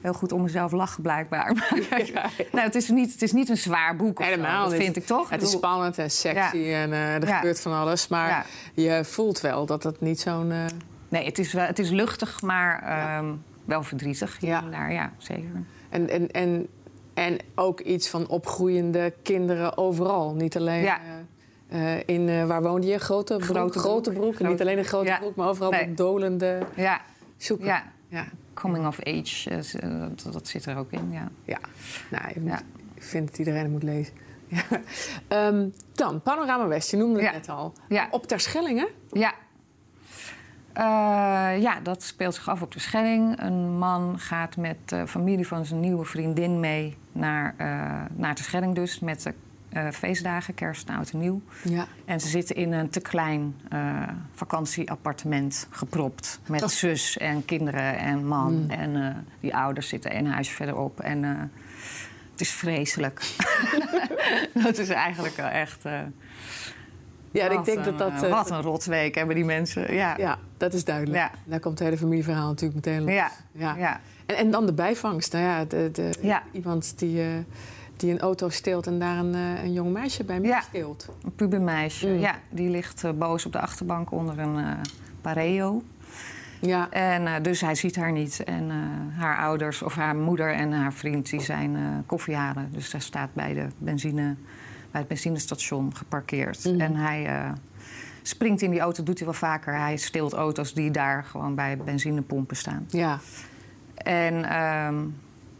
heel 0.00 0.12
goed 0.12 0.32
om 0.32 0.42
mezelf 0.42 0.72
lachen, 0.72 1.02
blijkbaar. 1.02 1.52
Maar, 1.90 2.06
ja. 2.06 2.22
nou, 2.52 2.64
het, 2.64 2.74
is 2.74 2.88
niet, 2.88 3.12
het 3.12 3.22
is 3.22 3.32
niet 3.32 3.48
een 3.48 3.56
zwaar 3.56 3.96
boek. 3.96 4.22
Helemaal 4.22 4.62
dat 4.62 4.72
niet. 4.72 4.82
vind 4.82 4.96
ik 4.96 5.06
toch? 5.06 5.30
Het 5.30 5.42
is 5.42 5.50
spannend 5.50 5.98
en 5.98 6.10
sexy 6.10 6.56
en 6.72 6.92
eh, 6.92 7.14
er 7.14 7.26
gebeurt 7.26 7.60
van 7.60 7.72
alles. 7.72 8.08
Maar 8.08 8.46
je 8.74 9.00
voelt 9.04 9.40
wel 9.40 9.66
dat 9.66 9.82
het 9.82 10.00
niet 10.00 10.20
zo'n... 10.20 10.50
eh, 10.50 10.64
Nee, 11.08 11.24
het 11.24 11.38
is, 11.38 11.52
wel, 11.52 11.64
het 11.66 11.78
is 11.78 11.90
luchtig, 11.90 12.42
maar 12.42 12.82
ehm, 12.82 13.32
wel 13.64 13.82
verdrietig. 13.82 14.36
Ja. 14.40 14.60
Daar, 14.70 14.92
ja, 14.92 15.12
zeker. 15.18 15.50
En, 15.88 16.08
en, 16.08 16.30
en, 16.30 16.66
en 17.14 17.38
ook 17.54 17.80
iets 17.80 18.08
van 18.08 18.28
opgroeiende 18.28 19.14
kinderen 19.22 19.76
overal. 19.78 20.34
Niet 20.34 20.56
alleen 20.56 20.82
Ja. 20.82 20.98
Eh, 21.76 22.14
in, 22.16 22.28
eh, 22.28 22.46
waar 22.46 22.62
woonde 22.62 22.86
je? 22.86 22.98
Grote 22.98 23.36
broek. 23.36 23.74
Grote 23.76 24.12
Broek. 24.12 24.38
niet 24.40 24.60
alleen 24.60 24.78
een 24.78 24.84
grote 24.84 25.06
Ja. 25.08 25.18
broek, 25.18 25.34
maar 25.36 25.48
overal 25.48 25.70
Nee. 25.70 25.94
dolende 25.94 26.58
Ja, 26.76 27.00
ja. 27.58 27.82
ja. 28.08 28.24
coming 28.54 28.86
of 28.86 28.98
age, 29.02 29.50
eh, 29.50 30.00
dat, 30.00 30.32
dat 30.32 30.48
zit 30.48 30.64
er 30.66 30.76
ook 30.76 30.90
in. 30.92 31.12
Ja. 31.12 31.28
Ja. 31.44 31.58
Nou, 32.10 32.40
moet- 32.40 32.64
ik 32.94 33.02
vind 33.02 33.28
dat 33.28 33.38
iedereen 33.38 33.62
het 33.62 33.70
moet 33.70 33.82
lezen. 33.82 34.14
Ja. 34.48 34.62
Ehm, 35.28 35.68
dan, 35.92 36.20
Panorama 36.22 36.66
West, 36.66 36.90
je 36.90 36.96
noemde 36.96 37.22
het 37.22 37.32
net 37.32 37.48
al. 37.48 37.72
Ja. 37.88 38.08
Op 38.10 38.26
Terschelling, 38.26 38.78
hè? 38.78 38.86
Ja. 39.20 39.34
Ja, 41.58 41.80
dat 41.82 42.02
speelt 42.02 42.34
zich 42.34 42.48
af 42.48 42.62
op 42.62 42.72
de 42.72 42.78
Schelling. 42.80 43.40
Een 43.42 43.78
man 43.78 44.18
gaat 44.18 44.56
met 44.56 44.76
de 44.84 45.06
familie 45.06 45.46
van 45.46 45.64
zijn 45.64 45.80
nieuwe 45.80 46.04
vriendin 46.04 46.60
mee 46.60 46.96
naar, 47.12 47.54
naar 48.14 48.34
de 48.34 48.42
Schelling 48.42 48.74
dus... 48.74 49.00
met 49.00 49.22
de 49.22 49.34
eh, 49.76 49.90
feestdagen, 49.90 50.54
kerst 50.54 50.88
en 50.88 50.96
oud 50.96 51.10
en 51.10 51.18
nieuw. 51.18 51.40
Ja. 51.62 51.86
En 52.04 52.20
ze 52.20 52.28
zitten 52.28 52.56
in 52.56 52.72
een 52.72 52.90
te 52.90 53.00
klein 53.00 53.54
eh, 53.68 54.02
vakantieappartement 54.34 55.66
gepropt... 55.70 56.40
met 56.46 56.70
zus 56.70 57.16
en 57.16 57.44
kinderen 57.44 57.98
en 57.98 58.26
man. 58.26 58.62
Mm. 58.62 58.70
En 58.70 58.96
eh, 58.96 59.14
die 59.40 59.56
ouders 59.56 59.88
zitten 59.88 60.16
een 60.16 60.26
huisje 60.26 60.54
verderop. 60.54 61.00
En 61.00 61.22
het 62.32 62.40
is 62.40 62.50
vreselijk. 62.50 63.20
dat 64.64 64.78
is 64.78 64.88
eigenlijk 64.88 65.36
wel 65.36 65.48
echt... 65.48 65.84
Ja, 67.36 67.48
ik 67.48 67.56
wat 67.56 67.64
denk 67.64 67.84
dat 67.84 67.86
een, 67.86 67.96
dat... 67.96 68.22
eh, 68.22 68.30
wat 68.30 68.50
een 68.50 68.62
rotweek 68.62 69.14
hebben 69.14 69.34
die 69.34 69.44
mensen. 69.44 69.94
Ja. 69.94 70.14
Ja, 70.16 70.38
dat 70.56 70.72
is 70.72 70.84
duidelijk. 70.84 71.18
Ja. 71.18 71.30
Daar 71.44 71.60
komt 71.60 71.78
het 71.78 71.88
hele 71.88 72.00
familieverhaal 72.00 72.48
natuurlijk 72.48 72.86
meteen 72.86 73.02
los. 73.02 73.14
Ja, 73.14 73.30
Ja. 73.52 73.74
ja. 73.76 74.00
En, 74.26 74.36
en 74.36 74.50
dan 74.50 74.66
de 74.66 74.72
bijvangst. 74.72 75.32
Nou 75.32 75.44
ja, 75.44 75.64
de, 75.64 75.90
de, 75.92 76.40
iemand 76.52 76.98
die, 76.98 77.22
die 77.96 78.10
een 78.10 78.20
auto 78.20 78.48
steelt 78.48 78.86
en 78.86 78.98
daar 78.98 79.18
een, 79.18 79.34
eh, 79.34 79.62
een 79.64 79.72
jong 79.72 79.92
meisje 79.92 80.24
bij 80.24 80.40
mee 80.40 80.50
Ja. 80.50 80.60
steelt. 80.60 81.08
Een 81.24 81.34
pubermeisje. 81.34 82.06
Mm. 82.08 82.18
Ja, 82.18 82.34
die 82.50 82.70
ligt 82.70 83.04
eh, 83.04 83.10
boos 83.12 83.46
op 83.46 83.52
de 83.52 83.60
achterbank 83.60 84.10
onder 84.12 84.38
een 84.38 84.56
eh, 84.58 84.70
pareo. 85.20 85.82
Ja, 86.60 86.90
En 86.90 87.42
dus 87.42 87.60
hij 87.60 87.74
ziet 87.74 87.96
haar 87.96 88.12
niet. 88.12 88.44
En 88.44 88.70
haar 89.16 89.38
ouders, 89.38 89.82
of 89.82 89.94
haar 89.94 90.16
moeder 90.16 90.52
en 90.54 90.72
haar 90.72 90.92
vriend, 90.92 91.30
die 91.30 91.40
zijn 91.40 91.76
eh, 91.76 91.82
koffie 92.06 92.34
halen. 92.34 92.68
Dus 92.72 92.92
hij 92.92 93.00
staat 93.00 93.28
bij, 93.32 93.54
de 93.54 93.66
benzine, 93.78 94.34
bij 94.90 95.00
het 95.00 95.08
benzinestation 95.08 95.96
geparkeerd. 95.96 96.64
Mhm. 96.64 96.80
En 96.80 96.96
hij 96.96 97.52
springt 98.22 98.62
in 98.62 98.70
die 98.70 98.80
auto, 98.80 99.02
doet 99.02 99.16
hij 99.18 99.26
wel 99.26 99.36
vaker. 99.36 99.74
Hij 99.78 99.96
steelt 99.96 100.32
auto's 100.32 100.74
die 100.74 100.90
daar 100.90 101.24
gewoon 101.24 101.54
bij 101.54 101.76
benzinepompen 101.76 102.56
staan. 102.56 102.84
ja. 102.88 103.18
En, 103.94 104.44
ehm, 104.44 104.96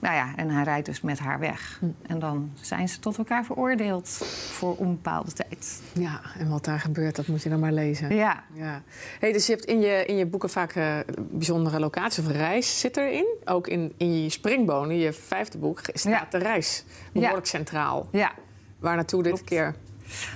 nou 0.07 0.19
ja, 0.19 0.33
en 0.37 0.51
hij 0.51 0.65
rijdt 0.65 0.87
dus 0.87 1.01
met 1.01 1.19
haar 1.19 1.39
weg. 1.39 1.77
Hm. 1.81 1.87
En 2.07 2.19
dan 2.19 2.51
zijn 2.61 2.89
ze 2.89 2.99
tot 2.99 3.19
elkaar 3.19 3.45
veroordeeld 3.45 4.09
voor 4.51 4.77
onbepaalde 4.77 5.33
tijd. 5.33 5.83
ja, 5.93 6.21
en 6.39 6.49
wat 6.49 6.65
daar 6.65 6.81
gebeurt, 6.81 7.17
dat 7.17 7.27
moet 7.27 7.43
je 7.43 7.49
dan 7.49 7.61
maar 7.61 7.73
lezen. 7.73 8.15
Ja, 8.15 8.43
Ja. 8.53 8.83
Hey, 9.21 9.33
dus 9.33 9.47
je 9.47 9.53
hebt 9.53 9.65
in 9.65 9.81
je, 9.81 10.05
in 10.07 10.17
je 10.17 10.27
boeken 10.27 10.51
vaak 10.51 10.73
eh, 10.73 10.97
bijzondere 11.19 11.81
locaties 11.81 12.25
of 12.27 12.31
reis 12.33 12.81
zit 12.81 12.97
erin. 12.97 13.27
Ook 13.45 13.67
in, 13.69 13.93
in 13.97 14.23
je 14.23 14.31
springbonen, 14.31 14.97
je 14.99 15.13
vijfde 15.13 15.59
boek, 15.59 15.81
staat 15.93 16.13
Ja. 16.13 16.27
de 16.31 16.39
reis 16.39 16.85
behoorlijk 17.13 17.47
centraal. 17.47 18.09
ja. 18.13 18.33
Waar 18.79 18.95
naartoe 18.97 19.23
dit 19.23 19.33
Klopt. 19.33 19.49
keer? 19.49 19.75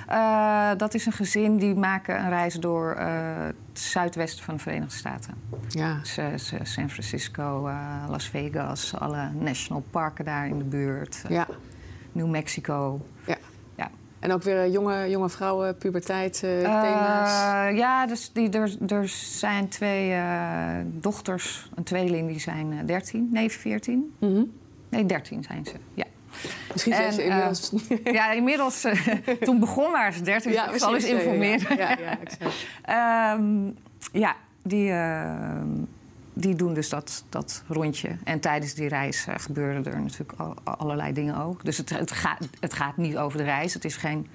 Eh, 0.06 0.70
dat 0.76 0.94
is 0.94 1.06
een 1.06 1.12
gezin 1.12 1.56
die 1.56 1.74
maken 1.74 2.18
een 2.20 2.28
reis 2.28 2.54
door 2.54 2.92
eh, 2.92 3.06
het 3.46 3.78
zuidwesten 3.80 4.44
van 4.44 4.54
de 4.54 4.60
Verenigde 4.60 4.96
Staten. 4.96 5.34
Ja. 5.68 5.98
Dus, 5.98 6.18
eh, 6.52 6.58
San 6.62 6.90
Francisco, 6.90 7.70
Las 8.08 8.28
Vegas, 8.28 8.94
alle 8.98 9.28
national 9.32 9.84
parken 9.90 10.24
daar 10.24 10.46
in 10.46 10.58
de 10.58 10.64
buurt. 10.64 11.24
Ja. 11.28 11.46
New 12.12 12.28
Mexico. 12.28 13.06
Ja. 13.26 13.36
Ja. 13.74 13.90
En 14.18 14.32
ook 14.32 14.42
weer 14.42 14.70
jonge, 14.70 15.10
jonge 15.10 15.28
vrouwen, 15.28 15.76
puberteit, 15.76 16.42
uh, 16.44 16.60
thema's? 16.60 17.30
ja, 17.78 18.06
dus 18.06 18.32
die, 18.32 18.50
er, 18.50 18.76
er 18.86 19.08
zijn 19.08 19.68
twee 19.68 20.22
dochters, 20.84 21.70
een 21.74 21.84
tweeling, 21.84 22.28
die 22.28 22.40
zijn 22.40 22.86
13, 22.86 23.28
nee 23.32 23.50
14. 23.50 24.14
Mm 24.18 24.58
Nee, 24.90 25.06
13 25.06 25.42
zijn 25.42 25.64
ze, 25.64 25.72
ja. 25.94 26.04
Misschien 26.72 26.94
zijn 26.94 27.12
ze 27.12 27.24
inmiddels... 27.24 27.72
ja, 28.04 28.32
inmiddels. 28.32 28.86
toen 29.40 29.60
begon 29.60 29.92
waren 29.92 30.12
ze 30.12 30.22
13, 30.22 30.52
ja, 30.52 30.64
dus 30.64 30.74
ik 30.74 30.80
zal 30.80 30.94
eens 30.94 31.04
informeren. 31.04 31.76
Ja, 31.76 31.88
ja, 31.88 32.18
ja, 32.86 33.34
um, 33.34 33.76
ja 34.24 34.36
die 34.62 34.92
die 36.40 36.54
doen 36.54 36.74
dus 36.74 36.88
dat, 36.88 37.24
dat 37.28 37.62
rondje. 37.68 38.16
En 38.24 38.40
tijdens 38.40 38.74
die 38.74 38.88
reis 38.88 39.26
uh, 39.28 39.34
gebeurden 39.38 39.92
er 39.92 40.00
natuurlijk 40.00 40.32
allerlei 40.64 41.12
dingen 41.12 41.36
ook. 41.36 41.64
Dus 41.64 41.76
het, 41.76 41.90
het, 41.90 42.12
gaat, 42.12 42.48
het 42.60 42.72
gaat 42.72 42.96
niet 42.96 43.16
over 43.16 43.38
de 43.38 43.44
reis. 43.44 43.74
Het 43.74 43.84
is 43.84 43.96
geen 43.96 44.26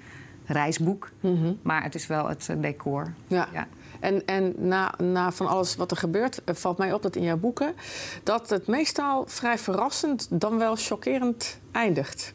reisboek. 0.46 1.10
Mhm. 1.20 1.52
Maar 1.62 1.82
het 1.82 1.94
is 1.94 2.06
wel 2.06 2.28
het 2.28 2.50
decor. 2.56 3.12
Ja. 3.26 3.48
ja. 3.52 3.66
En, 4.06 4.22
en 4.26 4.54
na, 4.56 4.94
na 4.98 5.32
van 5.32 5.46
alles 5.46 5.76
wat 5.76 5.90
er 5.90 5.96
gebeurt, 5.96 6.40
uh, 6.44 6.54
valt 6.54 6.78
mij 6.78 6.92
op 6.92 7.02
dat 7.02 7.16
in 7.16 7.22
jouw 7.22 7.36
boeken... 7.36 7.74
dat 8.22 8.50
het 8.50 8.66
meestal 8.66 9.24
vrij 9.26 9.58
verrassend, 9.58 10.26
dan 10.30 10.58
wel 10.58 10.76
chockerend 10.76 11.58
eindigt. 11.72 12.34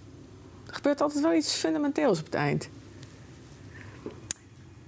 Er 0.67 0.73
gebeurt 0.73 1.01
altijd 1.01 1.23
wel 1.23 1.33
iets 1.33 1.53
fundamenteels 1.53 2.19
op 2.19 2.25
het 2.25 2.33
eind. 2.33 2.69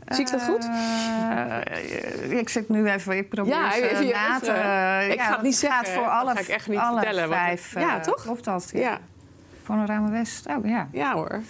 Zie 0.08 0.26
ik 0.26 0.32
dat 0.32 0.44
goed? 0.44 0.64
Uh, 0.64 2.40
ik 2.40 2.50
zit 2.50 2.70
nu 2.70 2.90
even, 2.90 3.18
ik 3.18 3.30
probeer 3.30 3.54
ja, 3.54 3.76
even, 3.76 4.08
na 4.08 4.40
te... 4.40 4.52
Uh, 4.52 5.12
ik 5.12 5.18
ja, 5.18 5.26
ga 5.26 5.34
het 5.34 5.42
niet 5.42 5.56
zeggen. 5.56 5.94
voor 5.94 6.10
alle, 6.10 6.34
ga 6.34 6.40
ik 6.40 6.48
echt 6.48 6.68
niet 6.68 6.80
alle 6.80 7.00
vertellen. 7.00 7.30
Vijf, 7.30 7.74
ja, 7.74 8.00
toch? 8.00 8.22
Klopt 8.22 8.44
dat? 8.44 8.70
Ja. 8.74 8.80
ja. 8.80 9.00
Panorama 9.64 10.10
West, 10.10 10.46
oh 10.46 10.66
ja. 10.66 10.88
Ja 10.92 11.14
hoor. 11.14 11.42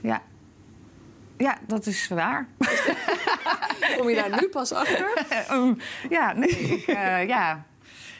Ja. 0.00 0.22
Ja, 1.36 1.58
dat 1.66 1.86
is 1.86 2.08
waar. 2.08 2.46
Kom 4.00 4.08
je 4.08 4.14
daar 4.14 4.40
nu 4.40 4.48
pas 4.48 4.72
achter? 4.72 5.26
um, 5.52 5.78
ja, 6.10 6.32
nee. 6.32 6.54
Uh, 6.86 7.26
ja. 7.26 7.64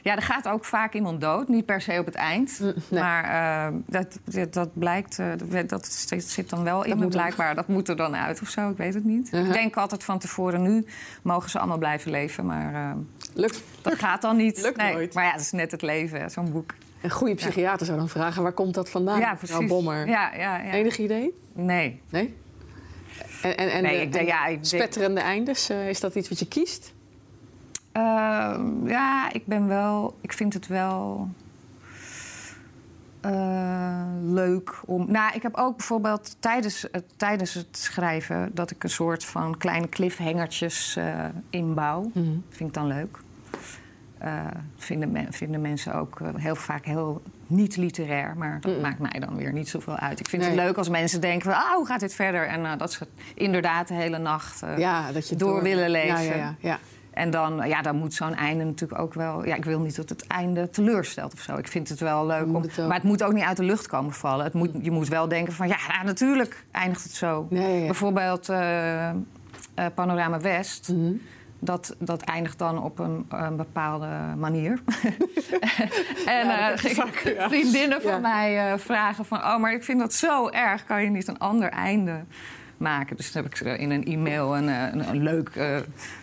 Ja, 0.02 0.16
er 0.16 0.22
gaat 0.22 0.48
ook 0.48 0.64
vaak 0.64 0.94
iemand 0.94 1.20
dood. 1.20 1.48
Niet 1.48 1.64
per 1.64 1.80
se 1.80 1.98
op 1.98 2.06
het 2.06 2.14
eind. 2.14 2.60
Mm, 2.60 2.74
maar 2.90 3.24
uh, 3.72 3.78
dat, 3.86 4.18
dat 4.50 4.68
blijkt, 4.72 5.18
uh, 5.18 5.60
dat 5.66 5.86
zit 6.16 6.50
dan 6.50 6.64
wel 6.64 6.84
in 6.84 6.98
me 6.98 7.06
blijkbaar. 7.06 7.54
Dat 7.54 7.68
moet 7.68 7.88
er 7.88 7.96
dan 7.96 8.16
uit 8.16 8.40
of 8.42 8.48
zo, 8.48 8.70
ik 8.70 8.76
weet 8.76 8.94
het 8.94 9.04
niet. 9.04 9.26
Uh-huh. 9.26 9.46
Ik 9.46 9.52
denk 9.52 9.76
altijd 9.76 10.04
van 10.04 10.18
tevoren, 10.18 10.62
nu 10.62 10.86
mogen 11.22 11.50
ze 11.50 11.58
allemaal 11.58 11.78
blijven 11.78 12.10
leven. 12.10 12.46
Maar 12.46 12.96
Lukt. 13.34 13.62
dat 13.82 13.94
gaat 13.94 14.22
dan 14.22 14.36
niet. 14.36 14.62
Lukt 14.62 14.76
nee. 14.76 14.92
nooit. 14.92 15.14
Maar 15.14 15.24
ja, 15.24 15.32
dat 15.32 15.40
is 15.40 15.52
net 15.52 15.70
het 15.70 15.82
leven, 15.82 16.30
zo'n 16.30 16.52
boek. 16.52 16.74
Een 17.00 17.10
goede 17.10 17.34
psychiater 17.34 17.80
ja. 17.80 17.84
zou 17.84 17.98
dan 17.98 18.08
vragen, 18.08 18.42
waar 18.42 18.52
komt 18.52 18.74
dat 18.74 18.90
vandaan, 18.90 19.18
ja, 19.18 19.34
precies. 19.34 19.66
Bommer? 19.66 20.06
Ja, 20.06 20.34
ja, 20.34 20.58
ja. 20.58 20.72
Enig 20.72 20.98
idee? 20.98 21.34
Nee. 21.52 22.00
Nee? 22.10 22.36
En, 23.42 23.56
en, 23.56 23.70
en, 23.70 23.82
nee, 23.82 24.24
ja, 24.26 24.46
ik 24.46 24.58
spetterende 24.62 25.20
eindes, 25.20 25.70
is 25.70 26.00
dat 26.00 26.14
iets 26.14 26.28
wat 26.28 26.38
je 26.38 26.48
kiest? 26.48 26.94
Uh, 27.96 28.58
ja, 28.84 29.32
ik 29.32 29.46
ben 29.46 29.66
wel. 29.66 30.16
Ik 30.20 30.32
vind 30.32 30.54
het 30.54 30.66
wel. 30.66 31.28
Uh, 33.26 34.02
leuk 34.22 34.80
om. 34.84 35.10
Nou, 35.10 35.34
ik 35.34 35.42
heb 35.42 35.56
ook 35.56 35.76
bijvoorbeeld 35.76 36.36
tijdens 36.40 36.86
het, 36.92 37.04
tijdens 37.16 37.54
het 37.54 37.76
schrijven 37.76 38.50
dat 38.54 38.70
ik 38.70 38.84
een 38.84 38.90
soort 38.90 39.24
van 39.24 39.58
kleine 39.58 39.88
cliffhangertjes 39.88 40.96
uh, 40.98 41.24
inbouw. 41.50 42.10
Mm. 42.14 42.44
Vind 42.48 42.68
ik 42.68 42.74
dan 42.74 42.86
leuk. 42.86 43.18
vinden, 44.76 45.12
me, 45.12 45.26
vinden 45.30 45.60
mensen 45.60 45.94
ook 45.94 46.20
heel 46.36 46.56
vaak 46.56 46.84
heel 46.84 47.22
niet 47.46 47.76
literair, 47.76 48.34
maar 48.36 48.60
dat 48.60 48.74
mm. 48.74 48.80
maakt 48.80 48.98
mij 48.98 49.20
dan 49.20 49.36
weer 49.36 49.52
niet 49.52 49.68
zoveel 49.68 49.96
uit. 49.96 50.20
Ik 50.20 50.28
vind 50.28 50.42
nee. 50.42 50.50
het 50.50 50.60
leuk 50.60 50.76
als 50.76 50.88
mensen 50.88 51.20
denken 51.20 51.54
ah, 51.54 51.74
hoe 51.74 51.86
gaat 51.86 52.00
dit 52.00 52.14
verder? 52.14 52.46
En 52.46 52.78
dat 52.78 52.92
ze 52.92 53.06
inderdaad 53.34 53.88
de 53.88 53.94
hele 53.94 54.18
nacht 54.18 54.62
ja, 54.76 55.12
dat 55.12 55.28
je 55.28 55.36
door, 55.36 55.52
door 55.52 55.62
willen 55.62 55.90
lezen. 55.90 56.24
Ja, 56.24 56.34
ja, 56.34 56.54
ja. 56.60 56.78
En 57.16 57.30
dan, 57.30 57.68
ja, 57.68 57.82
dan 57.82 57.96
moet 57.96 58.14
zo'n 58.14 58.34
einde 58.34 58.64
natuurlijk 58.64 59.00
ook 59.00 59.14
wel... 59.14 59.46
Ja, 59.46 59.54
ik 59.54 59.64
wil 59.64 59.80
niet 59.80 59.96
dat 59.96 60.08
het 60.08 60.26
einde 60.26 60.70
teleurstelt 60.70 61.32
of 61.32 61.40
zo. 61.40 61.56
Ik 61.56 61.68
vind 61.68 61.88
het 61.88 62.00
wel 62.00 62.26
leuk 62.26 62.46
om... 62.46 62.64
maar 62.76 62.94
het 62.94 63.02
moet 63.02 63.22
ook 63.22 63.32
niet 63.32 63.44
uit 63.44 63.56
de 63.56 63.62
lucht 63.62 63.86
komen 63.86 64.12
vallen. 64.12 64.44
Het 64.44 64.54
moet, 64.54 64.70
je 64.80 64.90
moet 64.90 65.08
wel 65.08 65.28
denken 65.28 65.52
van, 65.52 65.68
ja, 65.68 65.76
natuurlijk 66.04 66.64
eindigt 66.70 67.02
het 67.02 67.12
zo. 67.12 67.46
Bijvoorbeeld 67.50 68.48
uh, 68.48 69.10
uh, 69.10 69.14
Panorama 69.94 70.40
West... 70.40 70.88
Mhm. 70.88 71.12
Dat, 71.58 71.96
dat 71.98 72.22
eindigt 72.22 72.58
dan 72.58 72.82
op 72.82 72.98
een, 72.98 73.26
een 73.28 73.56
bepaalde 73.56 74.08
manier. 74.36 74.82
en 76.26 76.46
ja, 76.46 76.70
uh, 76.70 77.46
vriendinnen 77.48 78.02
van 78.02 78.20
mij 78.20 78.78
vragen 78.78 79.24
van... 79.24 79.38
oh, 79.38 79.58
maar 79.58 79.72
ik 79.72 79.84
vind 79.84 79.98
dat 79.98 80.14
zo 80.14 80.48
erg. 80.48 80.84
Kan 80.84 81.02
je 81.02 81.10
niet 81.10 81.28
een 81.28 81.38
ander 81.38 81.68
einde 81.68 82.24
maken. 82.76 83.16
Dus 83.16 83.32
dan 83.32 83.42
heb 83.42 83.54
ik 83.54 83.60
in 83.60 83.90
een 83.90 84.04
e-mail 84.04 84.56
een, 84.56 84.68
een, 84.68 85.08
een 85.08 85.22
leuk, 85.22 85.50
uh, 85.54 85.76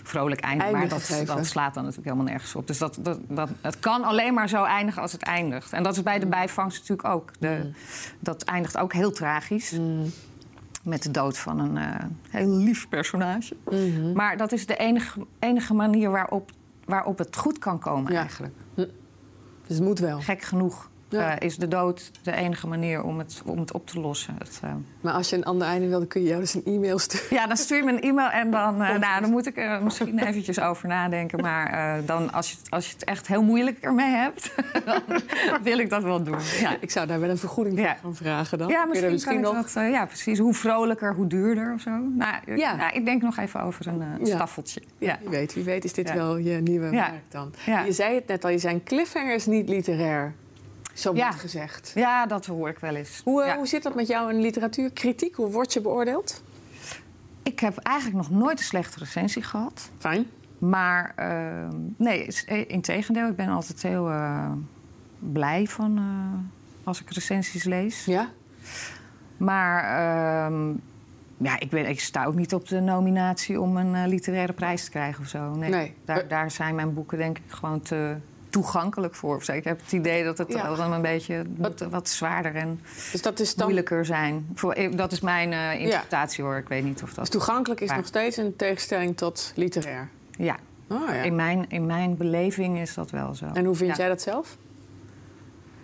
vrolijk 0.03 0.41
einde. 0.41 0.71
maar 0.71 0.87
dat, 0.87 1.23
dat, 1.25 1.45
slaat 1.45 1.73
dan 1.73 1.83
natuurlijk 1.83 2.09
helemaal 2.09 2.31
nergens 2.31 2.55
op. 2.55 2.67
Dus 2.67 2.77
dat, 2.77 2.97
dat, 3.01 3.19
dat, 3.27 3.49
het 3.61 3.79
kan 3.79 4.03
alleen 4.03 4.33
maar 4.33 4.49
zo 4.49 4.63
eindigen 4.63 5.01
als 5.01 5.11
het 5.11 5.23
eindigt. 5.23 5.73
En 5.73 5.83
dat 5.83 5.95
is 5.95 6.03
bij 6.03 6.19
de 6.19 6.25
mm. 6.25 6.31
bijvangst 6.31 6.79
natuurlijk 6.79 7.07
ook. 7.07 7.31
De, 7.39 7.61
mm. 7.63 7.73
Dat 8.19 8.43
eindigt 8.43 8.77
ook 8.77 8.93
heel 8.93 9.11
tragisch. 9.11 9.71
Mm. 9.71 10.11
Met 10.83 11.03
de 11.03 11.11
dood 11.11 11.37
van 11.37 11.59
een 11.59 11.75
uh, 11.75 11.95
heel 12.29 12.49
lief 12.49 12.89
personage. 12.89 13.55
-hmm. 13.63 14.13
Maar 14.13 14.37
dat 14.37 14.51
is 14.51 14.65
de 14.65 14.75
enige, 14.75 15.25
enige 15.39 15.73
manier 15.73 16.09
waarop, 16.09 16.51
waarop 16.85 17.17
het 17.17 17.35
goed 17.35 17.59
kan 17.59 17.79
komen 17.79 18.11
ja. 18.11 18.19
eigenlijk. 18.19 18.55
Dus 19.67 19.77
het 19.77 19.81
moet 19.81 19.99
wel. 19.99 20.19
Gek 20.19 20.41
genoeg. 20.41 20.89
Ja. 21.13 21.41
Uh, 21.41 21.47
is 21.47 21.57
de 21.57 21.67
dood 21.67 22.11
de 22.21 22.31
enige 22.31 22.67
manier 22.67 23.03
om 23.03 23.17
het, 23.17 23.41
om 23.45 23.59
het 23.59 23.71
op 23.71 23.87
te 23.87 23.99
lossen. 23.99 24.35
Het, 24.37 24.61
uh... 24.65 24.71
Maar 25.01 25.13
als 25.13 25.29
je 25.29 25.35
een 25.35 25.43
ander 25.43 25.67
einde 25.67 25.87
wil, 25.87 25.99
dan 25.99 26.07
kun 26.07 26.21
je 26.21 26.27
jou 26.27 26.39
dus 26.39 26.53
een 26.53 26.65
e-mail 26.65 26.99
sturen. 26.99 27.27
Ja, 27.29 27.47
dan 27.47 27.57
stuur 27.57 27.77
je 27.77 27.83
me 27.83 27.91
een 27.91 28.01
e-mail 28.01 28.29
en 28.29 28.51
dan, 28.51 28.81
uh, 28.81 28.97
nou, 29.05 29.21
dan 29.21 29.29
moet 29.29 29.47
ik 29.47 29.57
er 29.57 29.83
misschien 29.83 30.19
eventjes 30.19 30.59
over 30.59 30.87
nadenken. 30.87 31.41
Maar 31.41 32.01
dan, 32.05 32.33
als, 32.33 32.51
je, 32.51 32.57
als 32.69 32.87
je 32.87 32.93
het 32.93 33.03
echt 33.03 33.27
heel 33.27 33.43
moeilijk 33.43 33.77
ermee 33.79 34.09
hebt, 34.09 34.53
dan 34.85 35.63
wil 35.63 35.77
ik 35.77 35.89
dat 35.89 36.03
wel 36.03 36.23
doen. 36.23 36.37
Ja. 36.59 36.75
Ik 36.79 36.91
zou 36.91 37.07
daar 37.07 37.19
wel 37.19 37.29
een 37.29 37.37
vergoeding 37.37 37.77
voor 37.77 37.95
gaan 38.01 38.15
vragen 38.15 38.57
dan. 38.57 38.67
Ja, 38.67 38.85
misschien, 38.85 39.11
misschien 39.11 39.41
nog... 39.41 39.71
Dat, 39.71 39.73
ja, 39.73 40.05
precies. 40.05 40.39
Hoe 40.39 40.53
vrolijker, 40.53 41.15
hoe 41.15 41.27
duurder 41.27 41.73
of 41.73 41.81
zo. 41.81 41.89
Nou, 41.89 42.35
ja. 42.55 42.75
Nou, 42.75 42.93
ik 42.93 43.05
denk 43.05 43.21
nog 43.21 43.37
even 43.37 43.61
over 43.61 43.87
een 43.87 44.25
staffeltje. 44.25 44.81
Ja. 44.97 45.17
Wie 45.21 45.29
weet, 45.29 45.53
wie 45.53 45.63
weet 45.63 45.83
is 45.83 45.93
dit 45.93 46.13
wel 46.13 46.37
je 46.37 46.61
nieuwe 46.61 46.89
werk 46.89 47.21
dan. 47.29 47.53
Je 47.85 47.91
zei 47.91 48.15
het 48.15 48.27
net 48.27 48.43
al, 48.43 48.49
je 48.49 48.57
zijn 48.57 48.83
cliffhangers 48.83 49.45
niet 49.45 49.69
literair. 49.69 50.33
Zo 50.93 51.15
ja. 51.15 51.31
gezegd. 51.31 51.91
Ja, 51.95 52.25
dat 52.25 52.45
hoor 52.45 52.69
ik 52.69 52.79
wel 52.79 52.95
eens. 52.95 53.21
Hoe, 53.23 53.53
hoe 53.57 53.67
zit 53.67 53.83
dat 53.83 53.95
met 53.95 54.07
jou 54.07 54.33
in 54.33 54.41
literatuurkritiek? 54.41 55.35
Hoe 55.35 55.51
word 55.51 55.73
je 55.73 55.81
beoordeeld? 55.81 56.43
Ik 57.43 57.59
heb 57.59 57.77
eigenlijk 57.77 58.17
nog 58.17 58.39
nooit 58.39 58.59
een 58.59 58.65
slechte 58.65 58.99
recensie 58.99 59.41
gehad. 59.41 59.89
Fijn. 59.97 60.25
Maar 60.57 61.13
uh, 61.19 61.67
nee, 61.97 62.27
eh, 62.45 62.69
in 62.69 62.81
tegendeel. 62.81 63.27
Ik 63.27 63.35
ben 63.35 63.49
altijd 63.49 63.81
heel 63.81 64.09
uh, 64.09 64.51
blij 65.19 65.67
van 65.67 65.97
uh, 65.97 66.83
als 66.83 67.01
ik 67.01 67.09
recensies 67.11 67.63
lees. 67.63 68.05
Ja? 68.05 68.29
Maar 69.37 69.83
uh, 69.83 70.69
ja, 71.37 71.59
ik, 71.59 71.69
ben, 71.69 71.89
ik 71.89 71.99
sta 71.99 72.25
ook 72.25 72.35
niet 72.35 72.53
op 72.53 72.67
de 72.67 72.79
nominatie 72.79 73.61
om 73.61 73.77
een 73.77 74.07
literaire 74.07 74.53
prijs 74.53 74.83
te 74.83 74.89
krijgen 74.89 75.21
of 75.23 75.29
zo. 75.29 75.55
Nee, 75.55 75.69
nee. 75.69 75.95
Daar, 76.05 76.27
daar 76.27 76.51
zijn 76.51 76.75
mijn 76.75 76.93
boeken 76.93 77.17
denk 77.17 77.37
ik 77.37 77.43
gewoon 77.47 77.81
te 77.81 78.15
toegankelijk 78.53 79.15
voor. 79.15 79.43
Ik 79.53 79.63
heb 79.63 79.79
het 79.79 79.91
idee 79.91 80.23
dat 80.23 80.37
het 80.37 80.53
ja. 80.53 80.75
wel 80.75 80.93
een 80.93 81.01
beetje 81.01 81.45
wat, 81.57 81.81
wat 81.89 82.09
zwaarder 82.09 82.55
en 82.55 82.81
dus 83.11 83.21
dat 83.21 83.39
is 83.39 83.55
dan... 83.55 83.65
moeilijker 83.65 84.05
zijn. 84.05 84.47
Voor, 84.53 84.75
dat 84.95 85.11
is 85.11 85.19
mijn 85.19 85.51
uh, 85.51 85.79
interpretatie 85.79 86.43
hoor. 86.43 86.57
Ik 86.57 86.67
weet 86.67 86.83
niet 86.83 87.03
of 87.03 87.09
dat. 87.09 87.19
Dus 87.19 87.29
toegankelijk 87.29 87.81
is 87.81 87.89
nog 87.89 88.05
steeds 88.05 88.37
een 88.37 88.55
tegenstelling 88.55 89.17
tot 89.17 89.53
literair. 89.55 90.09
Ja. 90.37 90.57
Oh, 90.87 91.07
ja. 91.07 91.13
In, 91.13 91.35
mijn, 91.35 91.65
in 91.69 91.85
mijn 91.85 92.17
beleving 92.17 92.79
is 92.79 92.93
dat 92.93 93.11
wel 93.11 93.35
zo. 93.35 93.45
En 93.53 93.65
hoe 93.65 93.75
vind 93.75 93.97
jij 93.97 94.07
dat 94.07 94.21
zelf? 94.21 94.57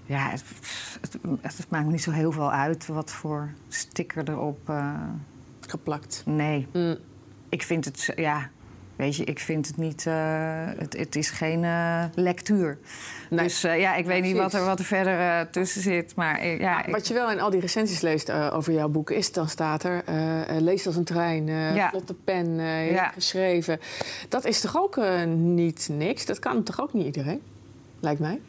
Ja, 0.06 0.30
het, 0.30 1.18
het, 1.42 1.70
maakt 1.70 1.86
me 1.86 1.92
niet 1.92 2.04
zo 2.04 2.12
heel 2.12 2.32
veel 2.32 2.52
uit 2.52 2.88
wat 2.88 3.12
voor 3.12 3.50
sticker 3.68 4.30
erop. 4.30 4.70
Uh... 4.70 4.94
Geplakt. 5.68 6.24
Nee. 6.26 6.68
Mm. 6.74 6.98
Ik 7.50 7.64
vind 7.64 7.86
het, 7.86 8.14
ja, 8.16 8.50
Weet 9.00 9.16
je, 9.16 9.24
ik 9.24 9.40
vind 9.40 9.68
het 9.68 9.78
niet. 9.78 10.06
Uh, 10.08 10.14
het, 10.78 10.98
het, 10.98 11.16
is 11.16 11.30
geen 11.30 11.64
uh, 11.64 12.04
lectuur. 12.16 12.78
Nee. 13.30 13.44
Dus 13.44 13.66
uh, 13.66 13.80
ja, 13.80 13.96
ik 13.96 14.06
weet 14.06 14.24
niet 14.24 14.38
wat 14.38 14.54
er, 14.54 14.66
wat 14.66 14.80
er 14.80 14.86
verder 14.86 15.50
tussen 15.50 15.82
zit. 15.82 16.16
Maar, 16.16 16.48
ja, 16.48 16.86
Wat 16.90 17.08
je 17.08 17.14
wel 17.14 17.32
in 17.32 17.40
al 17.40 17.50
die 17.50 17.60
recensies 17.60 18.02
leest 18.02 18.32
over 18.32 18.74
jouw 18.74 18.90
boeken, 18.90 19.16
is 19.16 19.32
dan 19.32 19.50
staat 19.50 19.84
er: 19.84 20.04
lees 20.62 20.86
als 20.86 20.96
een 20.96 21.04
trein, 21.04 21.48
ja. 21.48 21.90
vlotte 21.90 22.14
pen, 22.14 22.56
ja. 22.92 23.08
geschreven. 23.08 23.80
Dat 24.30 24.46
is 24.46 24.62
toch 24.62 24.78
ook 24.78 25.00
niet 25.36 25.90
niks? 25.92 26.26
Dat 26.26 26.40
kan 26.40 26.64
toch 26.64 26.82
ook 26.82 26.94
niet 26.94 27.06
iedereen? 27.06 27.42
Lijkt 28.00 28.20
mij. 28.20 28.42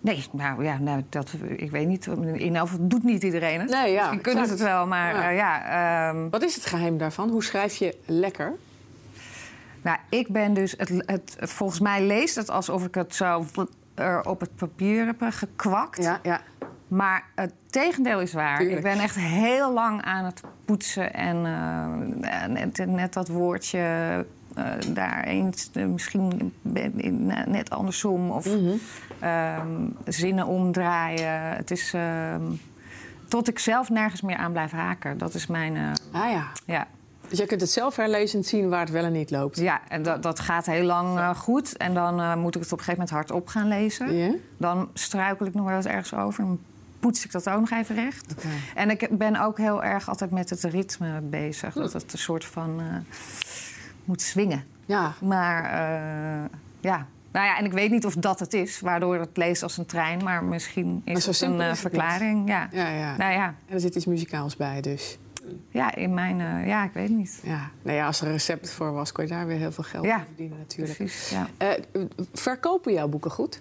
Nee, 0.00 0.26
nou 0.32 0.64
ja, 0.64 0.78
nou, 0.78 1.02
dat, 1.08 1.32
ik 1.56 1.70
weet 1.70 1.86
niet. 1.86 2.06
In 2.32 2.56
elk 2.56 2.68
geval 2.68 2.88
doet 2.88 3.04
niet 3.04 3.22
iedereen 3.22 3.60
het. 3.60 3.70
Nee, 3.70 3.92
ja, 3.92 4.00
Misschien 4.00 4.20
kunnen 4.20 4.44
ze 4.44 4.50
het 4.50 4.62
wel, 4.62 4.86
maar 4.86 5.14
ja. 5.14 5.28
ja 5.30 6.10
um... 6.10 6.30
Wat 6.30 6.42
is 6.42 6.54
het 6.54 6.66
geheim 6.66 6.98
daarvan? 6.98 7.30
Hoe 7.30 7.44
schrijf 7.44 7.76
je 7.76 7.96
lekker? 8.06 8.56
Nou, 9.82 9.98
ik 10.08 10.28
ben 10.28 10.54
dus. 10.54 10.74
Het, 10.76 11.02
het, 11.06 11.36
volgens 11.38 11.80
mij 11.80 12.06
leest 12.06 12.34
het 12.34 12.50
alsof 12.50 12.84
ik 12.84 12.94
het 12.94 13.14
zo 13.14 13.44
er 13.94 14.22
op 14.22 14.40
het 14.40 14.56
papier 14.56 15.06
heb 15.06 15.16
gekwakt. 15.30 16.02
Ja, 16.02 16.20
ja. 16.22 16.40
Maar 16.88 17.24
het 17.34 17.52
tegendeel 17.66 18.20
is 18.20 18.32
waar. 18.32 18.56
Tuurlijk. 18.58 18.76
Ik 18.78 18.82
ben 18.82 18.98
echt 18.98 19.16
heel 19.16 19.72
lang 19.72 20.02
aan 20.02 20.24
het 20.24 20.40
poetsen 20.64 21.14
en 21.14 21.36
eh, 21.46 22.46
net, 22.46 22.86
net 22.86 23.12
dat 23.12 23.28
woordje 23.28 23.78
eh, 24.54 24.64
daar 24.88 25.24
eens, 25.24 25.70
eh, 25.72 25.84
misschien 25.86 26.52
net 27.46 27.70
andersom 27.70 28.30
of 28.30 28.46
Mhm. 28.46 28.72
ehm, 29.20 29.68
zinnen 30.04 30.46
omdraaien. 30.46 31.40
Het 31.56 31.70
is 31.70 31.92
ehm, 31.94 32.42
tot 33.28 33.48
ik 33.48 33.58
zelf 33.58 33.88
nergens 33.90 34.20
meer 34.20 34.36
aan 34.36 34.52
blijf 34.52 34.70
haken. 34.70 35.18
Dat 35.18 35.34
is 35.34 35.46
mijn. 35.46 35.76
eh, 35.76 35.90
Ah 36.22 36.30
ja. 36.30 36.46
ja. 36.66 36.86
Dus 37.30 37.38
jij 37.38 37.46
kunt 37.46 37.60
het 37.60 37.70
zelf 37.70 37.96
herlezend 37.96 38.46
zien 38.46 38.68
waar 38.68 38.80
het 38.80 38.90
wel 38.90 39.04
en 39.04 39.12
niet 39.12 39.30
loopt. 39.30 39.58
ja, 39.58 39.80
en 39.88 40.02
dat, 40.02 40.22
dat 40.22 40.40
gaat 40.40 40.66
heel 40.66 40.84
lang 40.84 41.18
eh, 41.18 41.30
goed. 41.34 41.76
En 41.76 41.94
dan 41.94 42.20
eh, 42.20 42.36
moet 42.36 42.54
ik 42.54 42.62
het 42.62 42.72
op 42.72 42.78
een 42.78 42.84
gegeven 42.84 43.06
moment 43.06 43.10
hardop 43.10 43.48
gaan 43.48 43.68
lezen. 43.68 44.40
Dan 44.56 44.90
struikel 44.94 45.46
ik 45.46 45.54
nog 45.54 45.66
wel 45.66 45.76
eens 45.76 45.86
ergens 45.86 46.14
over. 46.14 46.44
Dan 46.44 46.60
poets 47.00 47.24
ik 47.24 47.32
dat 47.32 47.48
ook 47.48 47.60
nog 47.60 47.70
even 47.70 47.94
recht. 47.94 48.34
En 48.74 48.90
ik 48.90 49.18
ben 49.18 49.40
ook 49.40 49.58
heel 49.58 49.82
erg 49.82 50.08
altijd 50.08 50.30
met 50.30 50.50
het 50.50 50.64
ritme 50.64 51.20
bezig. 51.20 51.74
Dat 51.74 51.92
het 51.92 52.12
een 52.12 52.18
soort 52.18 52.44
van 52.44 52.80
eh, 52.80 53.16
moet 54.04 54.22
swingen. 54.22 54.64
Ja. 54.86 55.14
Maar 55.20 55.62
ja. 56.80 57.06
Nou 57.32 57.46
ja, 57.46 57.58
en 57.58 57.64
ik 57.64 57.72
weet 57.72 57.90
niet 57.90 58.06
of 58.06 58.14
dat 58.14 58.40
het 58.40 58.54
is, 58.54 58.80
waardoor 58.80 59.18
het 59.18 59.36
leest 59.36 59.62
als 59.62 59.76
een 59.76 59.86
trein. 59.86 60.24
Maar 60.24 60.44
misschien 60.44 61.02
Maar 61.04 61.14
is 61.16 61.26
het 61.26 61.36
simpel 61.36 61.60
een 61.60 61.76
verklaring. 61.76 62.48
Ja. 62.48 62.68
Ja, 62.72 62.88
ja. 62.88 63.16
Nou 63.16 63.32
ja, 63.32 63.54
En 63.66 63.74
er 63.74 63.80
zit 63.80 63.94
iets 63.94 64.06
muzikaals 64.06 64.56
bij, 64.56 64.80
dus. 64.80 65.18
Ja, 65.68 65.94
in 65.94 66.14
mijn... 66.14 66.40
eh, 66.40 66.66
ja, 66.66 66.84
ik 66.84 66.92
weet 66.92 67.08
niet. 67.08 67.40
Ja. 67.44 67.70
Nou 67.82 67.96
ja, 67.96 68.06
als 68.06 68.20
er 68.20 68.26
een 68.26 68.32
recept 68.32 68.70
voor 68.72 68.92
was, 68.92 69.12
kon 69.12 69.24
je 69.24 69.30
daar 69.30 69.46
weer 69.46 69.56
heel 69.58 69.72
veel 69.72 69.84
geld 69.84 70.04
Ja. 70.04 70.24
verdienen 70.26 70.58
natuurlijk. 70.58 70.96
Precies, 70.96 71.30
ja. 71.30 71.46
Eh, 71.56 71.68
verkopen 72.32 72.92
jouw 72.92 73.08
boeken 73.08 73.30
goed? 73.30 73.60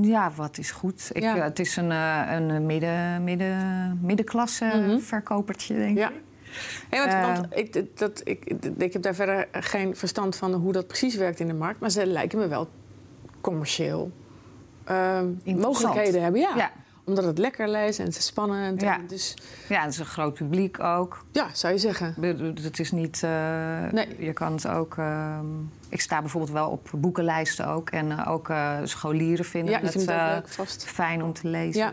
Ja, 0.00 0.30
wat 0.36 0.58
is 0.58 0.70
goed? 0.70 1.10
Ik, 1.12 1.22
Ja. 1.22 1.36
eh, 1.36 1.42
het 1.42 1.58
is 1.58 1.76
een, 1.76 1.90
een 1.90 2.66
midden, 2.66 3.24
midden, 3.24 3.98
middenklasse 4.02 4.64
Mhm. 4.64 4.98
verkopertje, 4.98 5.74
denk 5.74 5.98
ik. 5.98 6.10
Hey, 6.90 6.98
want, 7.22 7.36
want 7.36 7.56
ik, 7.58 7.98
dat, 7.98 8.20
ik, 8.24 8.44
ik 8.78 8.92
heb 8.92 9.02
daar 9.02 9.14
verder 9.14 9.48
geen 9.52 9.96
verstand 9.96 10.36
van 10.36 10.52
hoe 10.52 10.72
dat 10.72 10.86
precies 10.86 11.14
werkt 11.16 11.40
in 11.40 11.46
de 11.46 11.54
markt. 11.54 11.80
Maar 11.80 11.90
ze 11.90 12.06
lijken 12.06 12.38
me 12.38 12.48
wel 12.48 12.68
commercieel 13.40 14.10
ehm, 14.84 15.26
mogelijkheden 15.44 16.22
hebben. 16.22 16.40
Ja. 16.40 16.72
Omdat 17.06 17.24
het 17.24 17.38
lekker 17.38 17.68
leest 17.68 17.98
en 17.98 18.04
het 18.04 18.16
is 18.16 18.26
spannend. 18.26 18.80
Ja. 18.80 18.94
En 18.98 19.06
dus 19.06 19.34
ja, 19.68 19.80
het 19.82 19.92
is 19.92 19.98
een 19.98 20.04
groot 20.04 20.34
publiek 20.34 20.80
ook. 20.80 21.24
ja, 21.32 21.46
zou 21.52 21.72
je 21.72 21.78
zeggen. 21.78 22.14
Het 22.62 22.78
is 22.78 22.90
niet. 22.92 23.22
eh, 23.22 23.30
Nee. 23.92 24.08
Je 24.18 24.32
kan 24.32 24.52
het 24.52 24.68
ook. 24.68 24.96
ehm, 24.98 25.44
ik 25.88 26.00
sta 26.00 26.20
bijvoorbeeld 26.20 26.52
wel 26.52 26.70
op 26.70 26.88
boekenlijsten 26.94 27.66
ook. 27.68 27.90
En 27.90 28.10
eh, 28.18 28.30
ook 28.30 28.48
eh, 28.48 28.76
scholieren 28.84 29.44
vinden 29.44 29.72
Ja, 29.74 29.80
het 29.80 29.94
leuk 30.06 30.48
vast. 30.48 30.84
fijn 30.84 31.22
om 31.22 31.32
te 31.32 31.48
lezen. 31.48 31.80
Ja. 31.80 31.92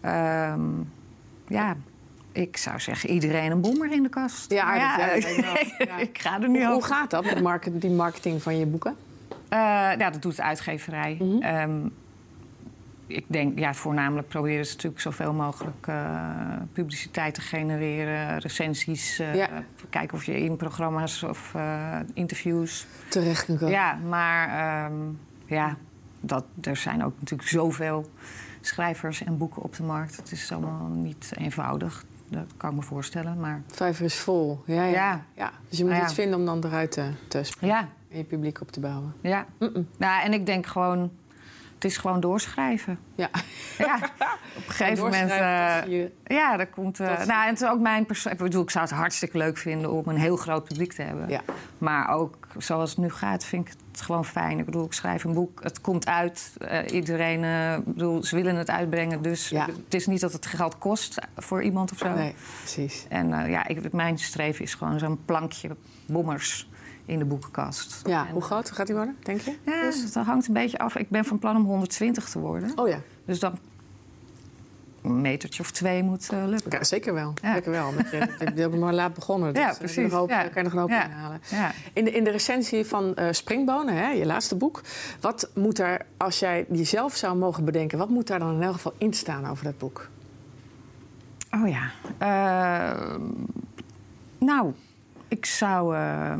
Ehm, 0.00 0.60
ja, 1.48 1.76
ik 2.32 2.56
zou 2.56 2.80
zeggen 2.80 3.10
iedereen 3.10 3.50
een 3.50 3.60
bommer 3.60 3.92
in 3.92 4.02
de 4.02 4.08
kast. 4.08 4.50
Ja, 4.52 4.64
aardig, 4.64 5.26
ik 6.08 6.18
ga 6.18 6.40
er 6.42 6.48
nu 6.48 6.58
Hoe, 6.58 6.66
hoe 6.66 6.74
over. 6.76 6.94
gaat 6.94 7.10
dat 7.10 7.24
met 7.24 7.42
market, 7.42 7.80
die 7.80 7.90
marketing 7.90 8.42
van 8.42 8.58
je 8.58 8.66
boeken? 8.66 8.96
Eh, 9.48 9.58
ja, 9.98 10.10
dat 10.10 10.22
doet 10.22 10.36
de 10.36 10.42
uitgeverij. 10.42 11.16
Mhm. 11.20 11.42
Ehm, 11.42 11.70
ik 13.10 13.24
denk, 13.26 13.58
ja, 13.58 13.74
voornamelijk 13.74 14.28
proberen 14.28 14.66
ze 14.66 14.72
natuurlijk 14.74 15.02
zoveel 15.02 15.32
mogelijk 15.32 15.86
eh, 15.86 16.30
publiciteit 16.72 17.34
te 17.34 17.40
genereren, 17.40 18.38
recensies. 18.38 19.18
eh, 19.18 19.34
Ja. 19.34 19.48
Kijken 19.90 20.16
of 20.16 20.24
je 20.24 20.40
in 20.40 20.56
programma's 20.56 21.22
of 21.22 21.54
eh, 21.54 21.96
interviews. 22.14 22.86
Terecht 23.08 23.44
kan 23.44 23.56
komen. 23.56 23.74
Ja, 23.74 23.94
maar 23.94 24.48
ehm, 24.48 24.94
ja, 25.46 25.76
dat, 26.20 26.44
er 26.62 26.76
zijn 26.76 27.04
ook 27.04 27.12
natuurlijk 27.18 27.48
zoveel 27.48 28.10
schrijvers 28.60 29.22
en 29.24 29.38
boeken 29.38 29.62
op 29.62 29.76
de 29.76 29.82
markt. 29.82 30.16
Het 30.16 30.32
is 30.32 30.52
allemaal 30.52 30.86
niet 30.88 31.32
eenvoudig. 31.36 32.04
Dat 32.28 32.46
kan 32.56 32.70
ik 32.70 32.76
me 32.76 32.82
voorstellen. 32.82 33.40
Maar 33.40 33.62
Vijver 33.66 34.04
is 34.04 34.16
vol. 34.18 34.62
Ja, 34.66 34.84
ja. 34.84 34.90
Ja. 34.90 35.24
ja. 35.34 35.50
Dus 35.68 35.78
je 35.78 35.84
moet 35.84 35.96
iets 36.02 36.14
vinden 36.14 36.38
om 36.38 36.44
dan 36.44 36.64
eruit 36.64 36.90
te, 36.92 37.10
te 37.28 37.42
ja, 37.60 37.88
en 38.10 38.18
je 38.18 38.24
publiek 38.24 38.60
op 38.60 38.70
te 38.72 38.80
bouwen. 38.80 39.14
ja. 39.22 39.46
Nou, 39.96 40.22
en 40.24 40.32
ik 40.32 40.46
denk 40.46 40.66
gewoon, 40.66 41.10
het 41.80 41.90
is 41.90 41.96
gewoon 41.96 42.20
doorschrijven. 42.20 42.98
Ja. 43.14 43.28
Ja, 43.78 43.94
op 44.56 44.66
een 44.66 44.72
gegeven 44.74 45.04
moment. 45.04 45.30
Eh, 45.30 46.36
ja, 46.36 46.56
dat 46.56 46.70
komt. 46.70 47.00
eh, 47.00 47.06
nou, 47.06 47.42
en 47.42 47.48
het 47.48 47.60
is 47.60 47.68
ook 47.68 47.80
mijn 47.80 48.06
persoon. 48.06 48.32
Ik 48.32 48.38
bedoel, 48.38 48.62
ik 48.62 48.70
zou 48.70 48.84
het 48.84 48.94
hartstikke 48.94 49.38
leuk 49.38 49.56
vinden 49.58 49.90
om 49.92 50.02
een 50.06 50.16
heel 50.16 50.36
groot 50.36 50.64
publiek 50.64 50.92
te 50.92 51.02
hebben. 51.02 51.28
Ja. 51.28 51.40
Maar 51.78 52.08
ook 52.08 52.36
zoals 52.58 52.90
het 52.90 52.98
nu 52.98 53.10
gaat, 53.10 53.44
vind 53.44 53.66
ik 53.68 53.74
het 53.92 54.00
gewoon 54.00 54.24
fijn. 54.24 54.58
Ik 54.58 54.64
bedoel, 54.64 54.84
ik 54.84 54.92
schrijf 54.92 55.24
een 55.24 55.34
boek, 55.34 55.60
het 55.62 55.80
komt 55.80 56.06
uit. 56.06 56.52
eh, 56.58 56.78
iedereen, 56.92 57.44
eh, 57.44 57.74
ik 57.74 57.84
bedoel, 57.84 58.22
ze 58.24 58.36
willen 58.36 58.56
het 58.56 58.70
uitbrengen. 58.70 59.22
Dus 59.22 59.48
Ja. 59.48 59.66
het 59.84 59.94
is 59.94 60.06
niet 60.06 60.20
dat 60.20 60.32
het 60.32 60.46
geld 60.46 60.78
kost 60.78 61.18
voor 61.36 61.62
iemand 61.62 61.92
of 61.92 61.98
zo. 61.98 62.14
Nee, 62.14 62.34
precies. 62.58 63.06
En 63.08 63.32
eh, 63.32 63.50
ja, 63.50 63.66
ik, 63.66 63.92
mijn 63.92 64.18
streven 64.18 64.64
is 64.64 64.74
gewoon 64.74 64.98
zo'n 64.98 65.24
plankje 65.24 65.68
bommers 66.10 66.68
in 67.04 67.18
de 67.18 67.24
boekenkast. 67.24 68.00
Ja, 68.06 68.26
En, 68.26 68.32
hoe 68.32 68.42
groot 68.42 68.70
gaat 68.70 68.86
die 68.86 68.96
worden, 68.96 69.16
denk 69.22 69.40
je? 69.40 69.56
Ja, 69.66 69.90
dat 70.14 70.24
hangt 70.26 70.46
een 70.48 70.54
beetje 70.54 70.78
af. 70.78 70.96
Ik 70.96 71.08
ben 71.08 71.24
van 71.24 71.38
plan 71.38 71.56
om 71.56 71.64
120 71.64 72.28
te 72.28 72.38
worden. 72.38 72.72
Oh 72.78 72.88
ja. 72.88 72.98
Dus 73.24 73.38
dan 73.40 73.58
een 75.02 75.20
metertje 75.20 75.62
of 75.62 75.70
twee 75.70 76.02
moet 76.02 76.28
eh, 76.28 76.42
lukken. 76.46 76.70
ja, 76.72 76.84
zeker 76.84 77.14
wel. 77.14 77.32
Ja. 77.42 77.52
Zeker 77.54 77.70
wel. 77.70 77.92
Je 78.44 78.52
bent 78.68 78.78
maar 78.78 78.94
laat 78.94 79.14
begonnen. 79.14 79.54
Dus 79.54 79.62
Ja, 79.62 79.74
precies. 79.78 79.96
Een 79.96 80.10
hoop, 80.10 80.28
Ja. 80.28 80.42
kan 80.42 80.50
je 80.54 80.62
nog 80.62 80.72
een 80.72 80.78
hoop 80.78 80.88
Ja. 80.88 81.04
inhalen. 81.04 81.40
Ja. 81.50 81.72
In 81.92 82.04
de, 82.04 82.10
in 82.10 82.24
de 82.24 82.30
recensie 82.30 82.84
van 82.86 83.14
eh, 83.14 83.26
Springbonen, 83.30 83.94
hè, 83.94 84.08
je 84.10 84.26
laatste 84.26 84.56
boek... 84.56 84.80
wat 85.20 85.50
moet 85.54 85.78
er, 85.78 86.06
als 86.16 86.38
jij 86.38 86.66
jezelf 86.72 87.14
zou 87.16 87.36
mogen 87.36 87.64
bedenken... 87.64 87.98
wat 87.98 88.08
moet 88.08 88.26
daar 88.26 88.38
dan 88.38 88.54
in 88.54 88.62
elk 88.62 88.72
geval 88.74 88.94
in 88.98 89.12
staan 89.12 89.46
over 89.46 89.64
dat 89.64 89.78
boek? 89.78 90.08
Oh 91.50 91.68
ja. 91.68 91.90
Eh, 92.18 93.16
nou, 94.38 94.72
ik 95.30 95.46
zou 95.46 95.96
eh, 95.96 96.34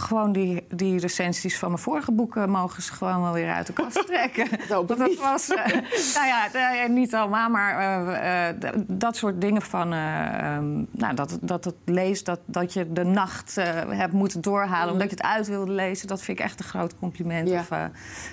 gewoon 0.00 0.32
die, 0.32 0.66
die 0.70 1.00
recensies 1.00 1.58
van 1.58 1.68
mijn 1.68 1.82
vorige 1.82 2.12
boeken 2.12 2.50
mogen 2.50 2.82
ze 2.82 2.92
gewoon 2.92 3.22
wel 3.22 3.32
weer 3.32 3.50
uit 3.50 3.66
de 3.66 3.72
kast 3.72 4.06
trekken. 4.06 4.48
dat 4.68 5.16
was, 5.16 5.48
eh, 5.48 5.66
nou 6.16 6.26
ja, 6.26 6.52
eh, 6.52 6.88
niet 6.88 7.14
allemaal, 7.14 7.50
maar 7.50 8.54
dat 8.86 9.16
soort 9.16 9.40
dingen 9.40 9.62
van, 9.62 9.92
eh, 9.92 10.54
ehm, 10.54 10.84
nou, 10.90 11.14
dat, 11.14 11.38
dat 11.40 11.64
het 11.64 11.74
leest, 11.84 12.26
dat, 12.26 12.40
dat 12.46 12.72
je 12.72 12.92
de 12.92 13.04
nacht 13.04 13.54
hebt 13.88 14.12
moeten 14.12 14.40
doorhalen 14.40 14.92
omdat 14.92 15.10
je 15.10 15.16
het 15.16 15.24
uit 15.24 15.46
wilde 15.46 15.72
lezen, 15.72 16.08
dat 16.08 16.22
vind 16.22 16.38
ik 16.38 16.44
echt 16.44 16.58
een 16.60 16.66
groot 16.66 16.98
compliment. 16.98 17.48
Ja. 17.48 17.60
Of 17.60 17.70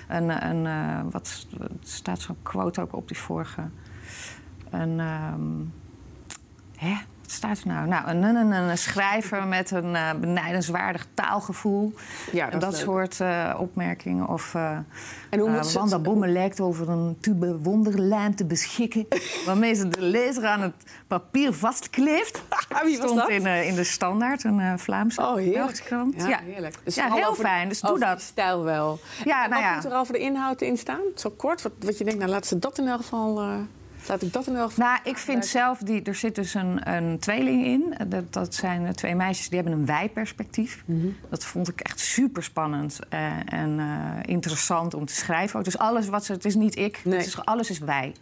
een, 0.08 0.46
een 0.48 1.10
wat 1.10 1.46
staat 1.80 2.20
zo'n 2.20 2.36
quote 2.42 2.80
ook 2.80 2.94
op 2.94 3.08
die 3.08 3.18
vorige. 3.18 3.62
Een, 4.70 5.00
ehm, 5.00 5.40
hè, 6.76 6.96
wat 7.26 7.34
staat 7.34 7.58
er 7.60 7.66
nou? 7.66 7.86
Nou, 7.86 8.08
een, 8.08 8.22
een, 8.22 8.50
een, 8.52 8.78
schrijver 8.78 9.46
met 9.46 9.70
een 9.70 9.96
eh, 9.96 10.10
benijdenswaardig 10.20 11.06
taalgevoel. 11.14 11.92
Ja, 12.32 12.50
en 12.50 12.58
dat 12.58 12.72
is 12.72 12.78
leuk. 12.78 12.88
soort 12.88 13.20
eh, 13.20 13.54
opmerkingen. 13.58 14.28
Of 14.28 14.54
eh 14.54 14.70
En 15.30 15.38
hoe 15.38 15.50
moet 15.50 15.72
Wanda 15.72 15.94
het- 15.94 16.02
Bomme 16.04 16.26
lijkt 16.28 16.60
over 16.60 16.88
een 16.88 17.16
tube 17.20 17.58
wonderlijm 17.58 18.34
te 18.34 18.44
beschikken... 18.44 19.06
waarmee 19.46 19.74
ze 19.74 19.88
de 19.88 20.00
lezer 20.02 20.46
aan 20.46 20.60
het 20.60 20.72
papier 21.06 21.52
vastkleeft. 21.54 22.42
Wie 22.84 22.96
was 22.98 23.06
Stond 23.06 23.20
dat? 23.20 23.28
in, 23.28 23.46
in 23.46 23.74
de 23.74 23.84
Standaard, 23.84 24.44
een 24.44 24.78
Vlaamse 24.78 25.20
Oh, 25.20 25.34
heerlijk. 25.36 25.82
Krant. 25.84 26.14
Ja, 26.16 26.28
Ja, 26.28 26.38
heerlijk. 26.44 26.74
Dus 26.84 26.94
Ja, 26.94 27.12
heel 27.12 27.28
over- 27.28 27.44
fijn, 27.44 27.68
dus 27.68 27.80
doe 27.80 27.98
dat. 27.98 28.20
stijl 28.20 28.62
wel. 28.64 28.98
Ja, 29.24 29.44
En 29.44 29.50
nou 29.50 29.62
wat 29.62 29.70
ja. 29.70 29.74
moet 29.74 29.84
er 29.92 29.98
over 29.98 30.12
de 30.12 30.18
inhoud 30.18 30.60
in 30.60 30.76
staan? 30.78 31.00
Zo 31.14 31.30
kort, 31.30 31.62
wat, 31.62 31.72
wat 31.80 31.98
je 31.98 32.04
denkt, 32.04 32.18
nou 32.18 32.30
laat 32.30 32.46
ze 32.46 32.58
dat 32.58 32.78
in 32.78 32.86
elk 32.88 33.00
geval... 33.00 33.40
eh, 34.06 34.12
laat 34.12 34.22
ik 34.22 34.32
dat 34.32 34.46
in 34.46 34.56
elk 34.56 34.68
geval... 34.70 34.86
Nou, 34.86 34.98
ik 35.04 35.16
vind 35.16 35.46
zelf, 35.46 35.78
die, 35.78 36.02
er 36.02 36.14
zit 36.14 36.34
dus 36.34 36.54
een, 36.54 36.94
een 36.94 37.18
tweeling 37.18 37.64
in. 37.64 37.94
Dat, 38.08 38.32
dat 38.32 38.54
zijn 38.54 38.86
eh, 38.86 38.92
twee 38.92 39.14
meisjes 39.14 39.48
die 39.48 39.58
hebben 39.60 39.78
een 39.78 39.86
wij-perspectief. 39.86 40.82
Mhm. 40.86 41.06
Dat 41.30 41.44
vond 41.44 41.68
ik 41.68 41.80
echt 41.80 42.00
super 42.00 42.42
spannend 42.42 42.98
en 43.46 43.78
eh, 43.78 43.86
interessant 44.32 44.94
om 44.94 45.04
te 45.04 45.14
schrijven. 45.14 45.62
Dus 45.62 45.78
alles 45.78 46.08
wat 46.08 46.24
ze, 46.24 46.32
het 46.32 46.44
is 46.44 46.54
niet 46.54 46.76
ik, 46.78 47.00
Nee. 47.04 47.16
het 47.18 47.26
is, 47.26 47.44
alles 47.44 47.70
is 47.70 47.78
wij. 47.78 48.14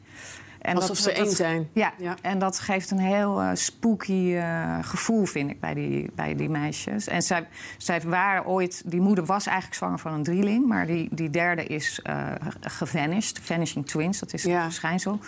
En 0.61 0.77
Alsof 0.77 0.97
ze 0.99 1.12
één 1.12 1.31
zijn. 1.31 1.68
Ja, 1.73 1.92
Ja. 1.99 2.16
en 2.23 2.38
dat 2.38 2.59
geeft 2.59 2.90
een 2.90 2.99
heel 2.99 3.40
eh, 3.40 3.51
spooky 3.55 4.35
eh, 4.35 4.79
gevoel, 4.83 5.25
vind 5.25 5.51
ik, 5.51 5.61
bij 5.61 5.75
die, 5.75 6.11
bij 6.14 6.35
die 6.37 6.49
meisjes. 6.49 7.07
En 7.07 7.23
zij, 7.23 7.47
zij 7.79 8.01
waren 8.01 8.47
ooit... 8.47 8.83
Die 8.87 9.01
moeder 9.01 9.25
was 9.25 9.47
eigenlijk 9.47 9.77
zwanger 9.77 9.99
van 9.99 10.12
een 10.12 10.23
drieling... 10.23 10.66
maar 10.66 10.87
die, 10.87 11.09
die 11.11 11.31
derde 11.31 11.64
is 11.64 12.01
eh 12.03 12.27
gevanished. 12.61 13.38
Vanishing 13.42 13.87
twins, 13.87 14.18
dat 14.18 14.33
is 14.33 14.42
Ja. 14.42 14.55
het 14.55 14.62
verschijnsel. 14.62 15.18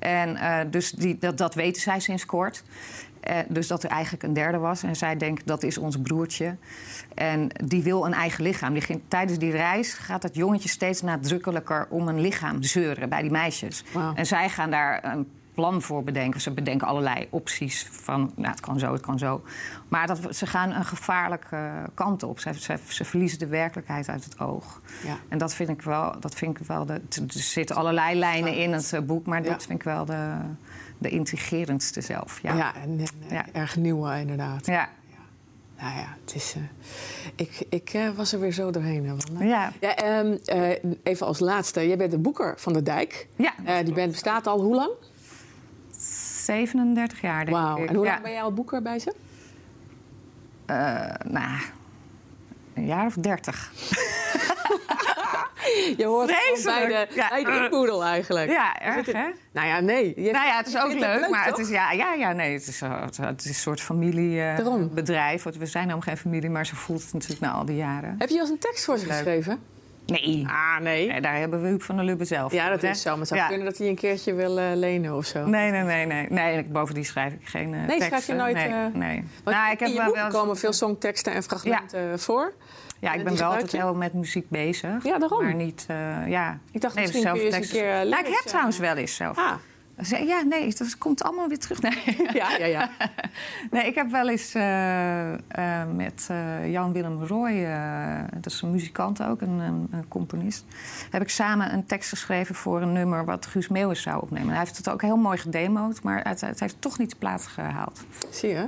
En 0.00 0.36
eh, 0.36 0.58
dus 0.70 0.90
die, 0.90 1.18
dat, 1.18 1.38
dat 1.38 1.54
weten 1.54 1.82
zij 1.82 2.00
sinds 2.00 2.26
kort. 2.26 2.62
Eh, 3.20 3.36
dus 3.48 3.66
dat 3.66 3.82
er 3.82 3.90
eigenlijk 3.90 4.22
een 4.22 4.32
derde 4.32 4.58
was. 4.58 4.82
En 4.82 4.96
zij 4.96 5.16
denkt, 5.16 5.46
dat 5.46 5.62
is 5.62 5.78
ons 5.78 5.96
broertje. 5.96 6.56
En 7.14 7.48
die 7.64 7.82
wil 7.82 8.06
een 8.06 8.14
eigen 8.14 8.42
lichaam. 8.44 8.72
Die 8.72 8.82
ging, 8.82 9.00
tijdens 9.08 9.38
die 9.38 9.50
reis 9.50 9.92
gaat 9.92 10.22
dat 10.22 10.34
jongetje 10.34 10.68
steeds 10.68 11.02
nadrukkelijker 11.02 11.86
om 11.90 12.08
een 12.08 12.20
lichaam 12.20 12.62
zeuren 12.62 13.08
bij 13.08 13.22
die 13.22 13.30
meisjes. 13.30 13.84
En 14.14 14.26
zij 14.26 14.48
gaan 14.48 14.70
daar 14.70 15.04
een 15.04 15.28
plan 15.54 15.82
voor 15.82 16.04
bedenken. 16.04 16.40
Ze 16.40 16.50
bedenken 16.50 16.86
allerlei 16.86 17.26
opties 17.30 17.88
van, 17.90 18.32
nou, 18.36 18.50
het 18.50 18.60
kan 18.60 18.78
zo, 18.78 18.92
het 18.92 19.02
kan 19.02 19.18
zo. 19.18 19.42
Maar 19.88 20.06
dat, 20.06 20.36
ze 20.36 20.46
gaan 20.46 20.70
een 20.70 20.84
gevaarlijke 20.84 21.72
kant 21.94 22.22
op. 22.22 22.38
Ze, 22.40 22.54
ze, 22.54 22.78
ze 22.88 23.04
verliezen 23.04 23.38
de 23.38 23.46
werkelijkheid 23.46 24.08
uit 24.08 24.24
het 24.24 24.40
oog. 24.40 24.80
Ja. 25.04 25.16
En 25.28 25.38
dat 25.38 25.54
vind 25.54 25.68
ik 25.68 25.82
wel, 25.82 26.20
dat 26.20 26.34
vind 26.34 26.58
ik 26.60 26.66
wel 26.66 26.86
de, 26.86 26.92
er 26.92 27.24
zitten 27.26 27.76
allerlei 27.76 28.18
lijnen 28.18 28.54
in 28.56 28.72
het 28.72 28.92
eh, 28.92 29.00
boek, 29.00 29.26
maar 29.26 29.42
Ja. 29.42 29.48
dat 29.50 29.64
vind 29.66 29.78
ik 29.78 29.84
wel 29.84 30.04
de, 30.04 30.34
de 30.98 31.08
intrigerendste 31.08 32.00
zelf. 32.00 32.40
Ja, 32.42 32.54
Ja. 32.56 32.74
en, 32.74 32.98
en, 32.98 33.06
Ja. 33.34 33.46
erg 33.52 33.76
nieuw 33.76 34.10
inderdaad. 34.10 34.66
Ja. 34.66 34.88
Nou 35.80 35.96
ja, 35.98 36.16
het 36.24 36.34
is... 36.34 36.54
eh, 36.56 36.62
ik 37.36 37.66
ik 37.68 37.90
eh, 37.92 38.08
was 38.10 38.32
er 38.32 38.40
weer 38.40 38.52
zo 38.52 38.70
doorheen. 38.70 39.06
hè. 39.38 39.44
Ja. 39.44 39.72
Ja, 39.80 39.94
ehm, 39.96 40.36
eh, 40.44 40.92
even 41.02 41.26
als 41.26 41.38
laatste. 41.38 41.86
Jij 41.88 41.96
bent 41.96 42.10
de 42.10 42.18
boeker 42.18 42.54
van 42.56 42.72
de 42.72 42.82
Dijk. 42.82 43.28
Ja. 43.36 43.82
Die 43.82 43.94
band 43.94 44.10
bestaat 44.10 44.46
al 44.46 44.60
hoe 44.60 44.74
lang? 44.74 44.90
37 46.54 47.20
jaar, 47.20 47.44
denk 47.44 47.56
Wauw. 47.56 47.76
ik. 47.82 47.88
En 47.88 47.94
hoe 47.94 48.04
lang 48.04 48.16
ja. 48.16 48.22
ben 48.22 48.32
jij 48.32 48.42
al 48.42 48.52
boeker 48.52 48.82
bij 48.82 48.98
ze? 48.98 49.14
Eh, 50.66 51.30
nou, 51.32 51.60
een 52.74 52.86
jaar 52.86 53.06
of 53.06 53.14
30. 53.14 53.70
Je 55.96 56.04
hoort 56.04 56.30
gewoon 56.30 56.64
bij 56.64 56.86
de, 56.86 57.14
Ja. 57.14 57.28
bij 57.28 57.44
de 57.44 57.60
inboedel 57.64 58.04
eigenlijk. 58.04 58.50
Ja, 58.50 58.80
erg, 58.80 59.06
hè? 59.06 59.28
Nou 59.52 59.66
ja, 59.66 59.80
nee. 59.80 60.12
Je- 60.22 60.30
Nou 60.32 60.46
ja, 60.46 60.56
het 60.56 60.66
is 60.66 60.76
ook 60.78 60.92
leuk, 60.92 61.28
maar 61.30 61.48
toch? 61.48 61.56
het 61.56 61.66
is, 61.66 61.68
ja, 61.72 61.92
ja, 61.92 62.12
ja, 62.14 62.32
nee, 62.32 62.52
het 62.52 62.66
is, 62.66 62.80
het, 62.80 63.16
het 63.16 63.40
is 63.44 63.48
een 63.48 63.54
soort 63.54 63.80
familiebedrijf. 63.80 65.42
we 65.42 65.66
zijn 65.66 65.82
helemaal 65.84 66.02
geen 66.02 66.16
familie, 66.16 66.50
maar 66.50 66.66
zo 66.66 66.74
voelt 66.76 67.02
het 67.02 67.12
natuurlijk 67.12 67.40
na 67.40 67.50
al 67.50 67.64
die 67.64 67.76
jaren. 67.76 68.14
Heb 68.18 68.28
je 68.28 68.40
als 68.40 68.50
een 68.50 68.58
tekst 68.58 68.84
voor 68.84 68.98
ze 68.98 69.06
geschreven? 69.06 69.62
Nee. 70.10 70.44
Ah, 70.46 70.80
nee. 70.82 71.06
Nee, 71.08 71.20
daar 71.20 71.36
hebben 71.36 71.62
we 71.62 71.68
Huub 71.68 71.82
van 71.82 71.96
der 71.96 72.04
Lubbe 72.04 72.24
zelf. 72.24 72.52
Ja, 72.52 72.68
dat 72.68 72.78
voor, 72.78 72.88
hè? 72.88 72.94
is 72.94 73.02
zo. 73.02 73.16
Maar 73.16 73.26
zou 73.26 73.40
Ja. 73.40 73.46
kunnen 73.46 73.66
dat 73.66 73.78
hij 73.78 73.88
een 73.88 73.94
keertje 73.94 74.34
wil 74.34 74.58
eh, 74.58 74.64
lenen 74.74 75.16
of 75.16 75.24
zo. 75.26 75.46
Nee, 75.46 75.70
nee, 75.70 75.82
nee, 75.82 76.06
nee. 76.06 76.26
nee 76.30 76.56
en 76.56 76.72
bovendien 76.72 77.04
schrijf 77.04 77.32
ik 77.32 77.40
geen 77.48 77.74
eh 77.74 77.80
Nee, 77.80 77.86
schrijf 77.86 78.02
je 78.02 78.08
teksten. 78.10 78.36
nooit, 78.36 78.54
Nee, 78.54 78.66
eh, 78.68 78.74
nee. 78.92 79.24
Want 79.44 79.56
Nou, 79.56 79.72
ik 79.72 79.78
heb 79.80 79.88
je 79.88 79.94
wel 79.96 80.04
boek 80.04 80.14
wel 80.14 80.28
komen 80.28 80.56
veel 80.56 80.72
songteksten 80.72 81.32
en 81.32 81.42
fragmenten 81.42 82.18
voor. 82.20 82.52
Ja, 83.00 83.12
ik 83.12 83.18
en 83.18 83.24
ben 83.24 83.36
wel 83.36 83.50
altijd 83.50 83.72
heel 83.72 83.94
met 83.94 84.12
muziek 84.12 84.48
bezig. 84.48 85.04
Ja, 85.04 85.18
daarom. 85.18 85.42
Maar 85.44 85.54
niet, 85.54 85.86
ja. 86.26 86.58
Ik 86.72 86.80
dacht 86.80 86.94
Nee, 86.94 87.04
misschien 87.06 87.24
kun 87.24 87.34
je 87.34 87.44
eens 87.44 87.54
een 87.54 87.60
teksten. 87.60 87.80
keer... 87.80 87.90
eh, 87.90 88.08
Nou, 88.10 88.26
ik 88.26 88.34
heb 88.34 88.42
trouwens 88.44 88.78
wel 88.78 88.94
eens 88.96 89.14
zelf. 89.14 89.38
Ah, 89.38 89.52
Ze- 90.02 90.24
Ja, 90.24 90.42
nee, 90.42 90.74
dat 90.74 90.98
komt 90.98 91.22
allemaal 91.22 91.48
weer 91.48 91.58
terug. 91.58 91.80
Nee, 91.82 92.16
ja, 92.32 92.56
ja, 92.56 92.64
ja. 92.66 92.90
nee 93.70 93.86
ik 93.86 93.94
heb 93.94 94.10
wel 94.10 94.28
eens 94.28 94.54
eh, 94.54 95.32
eh, 95.32 95.38
met 95.94 96.26
eh, 96.30 96.70
Jan-Willem 96.70 97.24
Roy, 97.24 97.66
dat 98.40 98.52
is 98.52 98.62
een 98.62 98.70
muzikant 98.70 99.22
ook, 99.22 99.40
een, 99.40 99.58
een, 99.58 100.08
componist... 100.08 100.64
heb 101.10 101.22
ik 101.22 101.28
samen 101.28 101.72
een 101.72 101.86
tekst 101.86 102.08
geschreven 102.08 102.54
voor 102.54 102.82
een 102.82 102.92
nummer 102.92 103.24
wat 103.24 103.46
Guus 103.46 103.68
Meeuwis 103.68 104.02
zou 104.02 104.22
opnemen. 104.22 104.48
Hij 104.48 104.58
heeft 104.58 104.76
het 104.76 104.90
ook 104.90 105.02
heel 105.02 105.16
mooi 105.16 105.38
gedemoed, 105.38 106.02
maar 106.02 106.28
het, 106.28 106.40
het 106.40 106.60
heeft 106.60 106.76
toch 106.80 106.98
niet 106.98 107.18
plaats 107.18 107.46
gehaald. 107.46 108.04
Zie 108.30 108.48
je? 108.48 108.64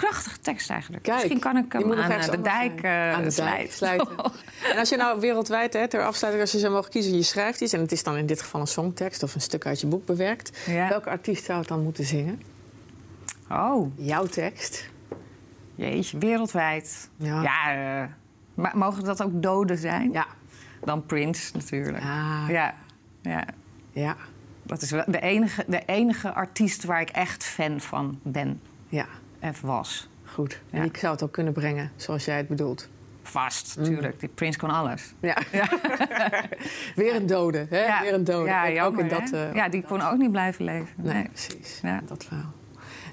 Prachtige 0.00 0.40
tekst 0.40 0.70
eigenlijk. 0.70 1.02
Kijk, 1.02 1.16
Misschien 1.16 1.38
kan 1.40 1.56
ik 1.56 1.72
hem 1.72 1.92
aan 1.92 2.10
eh, 2.10 2.30
de 2.30 2.40
dijk, 2.40 2.82
eh, 2.82 3.12
Aan 3.12 3.22
de 3.22 3.34
dijk 3.34 3.72
slijten. 3.72 4.16
En 4.72 4.78
als 4.78 4.88
je 4.88 4.96
nou 4.96 5.20
wereldwijd, 5.20 5.72
hè, 5.72 5.88
ter 5.88 6.04
afsluiting, 6.04 6.44
als 6.44 6.52
je 6.52 6.58
zo 6.58 6.70
mag 6.72 6.88
kiezen, 6.88 7.14
je 7.14 7.22
schrijft 7.22 7.60
iets... 7.60 7.72
en 7.72 7.80
het 7.80 7.92
is 7.92 8.02
dan 8.02 8.16
in 8.16 8.26
dit 8.26 8.42
geval 8.42 8.60
een 8.60 8.66
songtekst 8.66 9.22
of 9.22 9.34
een 9.34 9.40
stuk 9.40 9.66
uit 9.66 9.80
je 9.80 9.86
boek 9.86 10.06
bewerkt... 10.06 10.58
Ja. 10.66 10.88
welke 10.88 11.10
artiest 11.10 11.44
zou 11.44 11.58
het 11.58 11.68
dan 11.68 11.82
moeten 11.82 12.04
zingen? 12.04 12.42
Oh, 13.50 13.92
Jouw 13.96 14.26
tekst? 14.26 14.88
jeetje, 15.74 16.18
wereldwijd. 16.18 17.10
Ja. 17.16 17.42
Ja, 17.42 17.72
eh, 18.02 18.08
maar 18.54 18.72
mogen 18.76 19.04
dat 19.04 19.22
ook 19.22 19.42
doden 19.42 19.78
zijn? 19.78 20.12
Ja. 20.12 20.26
Dan 20.84 21.06
Prince 21.06 21.50
natuurlijk. 21.56 22.04
Ah, 22.04 22.44
Ja, 22.48 22.74
ja. 23.22 23.44
ja. 23.92 24.16
Dat 24.62 24.82
is 24.82 24.90
wel 24.90 25.04
de 25.06 25.20
enige, 25.20 25.64
de 25.66 25.82
enige 25.86 26.32
artiest 26.32 26.84
waar 26.84 27.00
ik 27.00 27.10
echt 27.10 27.44
fan 27.44 27.80
van 27.80 28.18
ben 28.22 28.60
Ja, 28.88 29.06
en 29.38 29.54
was. 29.62 30.08
goed. 30.24 30.60
En 30.70 30.78
Ja. 30.78 30.82
die 30.88 30.98
zou 30.98 31.12
het 31.12 31.22
ook 31.22 31.32
kunnen 31.32 31.52
brengen 31.52 31.90
zoals 31.96 32.24
jij 32.24 32.36
het 32.36 32.48
bedoelt. 32.48 32.88
Vast, 33.22 33.76
Mm. 33.76 33.82
natuurlijk. 33.82 34.20
Die 34.20 34.28
Prince 34.28 34.58
kon 34.58 34.70
alles. 34.70 35.14
Ja. 35.20 35.36
Weer 36.94 37.14
een 37.14 37.26
dode, 37.26 37.58
hè? 37.70 38.00
Weer 38.02 38.14
een 38.14 38.24
dode. 38.24 38.48
Ja, 38.48 38.84
ook, 38.84 38.98
in 38.98 39.08
dat... 39.08 39.30
eh, 39.32 39.54
ja, 39.54 39.68
die 39.68 39.82
kon 39.82 40.00
ook 40.00 40.16
niet 40.18 40.30
blijven 40.32 40.64
leven. 40.64 40.88
Nee, 40.96 41.14
Nee. 41.14 41.28
precies. 41.28 41.80
Ja. 41.82 42.00
Dat 42.06 42.24
verhaal. 42.24 42.52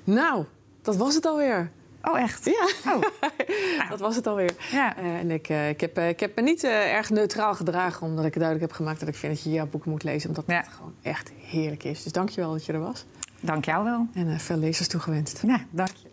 Nou, 0.04 0.46
dat 0.82 0.96
was 0.96 1.16
het 1.16 1.26
alweer. 1.26 1.72
Oh, 2.02 2.20
echt? 2.20 2.46
Ja, 2.46 2.92
Oh, 2.94 3.02
dat 3.90 4.00
was 4.00 4.16
het 4.16 4.28
alweer. 4.28 4.52
ja. 4.72 4.98
Eh, 4.98 5.16
en 5.20 5.32
ik, 5.32 5.50
eh, 5.50 5.70
ik, 5.70 5.82
heb, 5.82 5.98
ik 6.00 6.20
heb 6.20 6.36
me 6.36 6.42
niet 6.42 6.64
erg 6.64 7.10
neutraal 7.10 7.56
gedragen... 7.56 8.08
omdat 8.08 8.26
ik 8.26 8.34
duidelijk 8.34 8.62
heb 8.62 8.72
gemaakt 8.72 9.00
dat 9.00 9.10
ik 9.10 9.16
vind 9.16 9.34
dat 9.34 9.44
je 9.44 9.50
jouw 9.52 9.66
boeken 9.68 9.92
moet 9.92 10.04
lezen... 10.04 10.30
omdat 10.30 10.44
Ja. 10.48 10.56
het 10.58 10.68
gewoon 10.68 10.94
echt 11.02 11.32
heerlijk 11.46 11.84
is. 11.84 12.04
Dus 12.04 12.12
dank 12.12 12.30
je 12.30 12.42
wel 12.42 12.52
dat 12.52 12.66
je 12.66 12.74
er 12.74 12.80
was. 12.80 13.06
Dank 13.40 13.66
jou 13.66 13.84
wel. 13.84 14.08
En 14.14 14.40
veel 14.40 14.58
lezers 14.58 14.88
toegewenst. 14.88 15.42
Ja, 15.48 15.60
dank 15.70 15.90
je. 15.90 16.05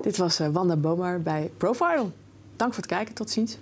Dit 0.00 0.16
was 0.16 0.40
eh, 0.40 0.48
Wanda 0.48 0.76
Bomar 0.76 1.20
bij 1.20 1.50
Profile. 1.56 2.06
Dank 2.56 2.74
voor 2.74 2.82
het 2.82 2.92
kijken. 2.92 3.14
Tot 3.14 3.30
ziens. 3.30 3.58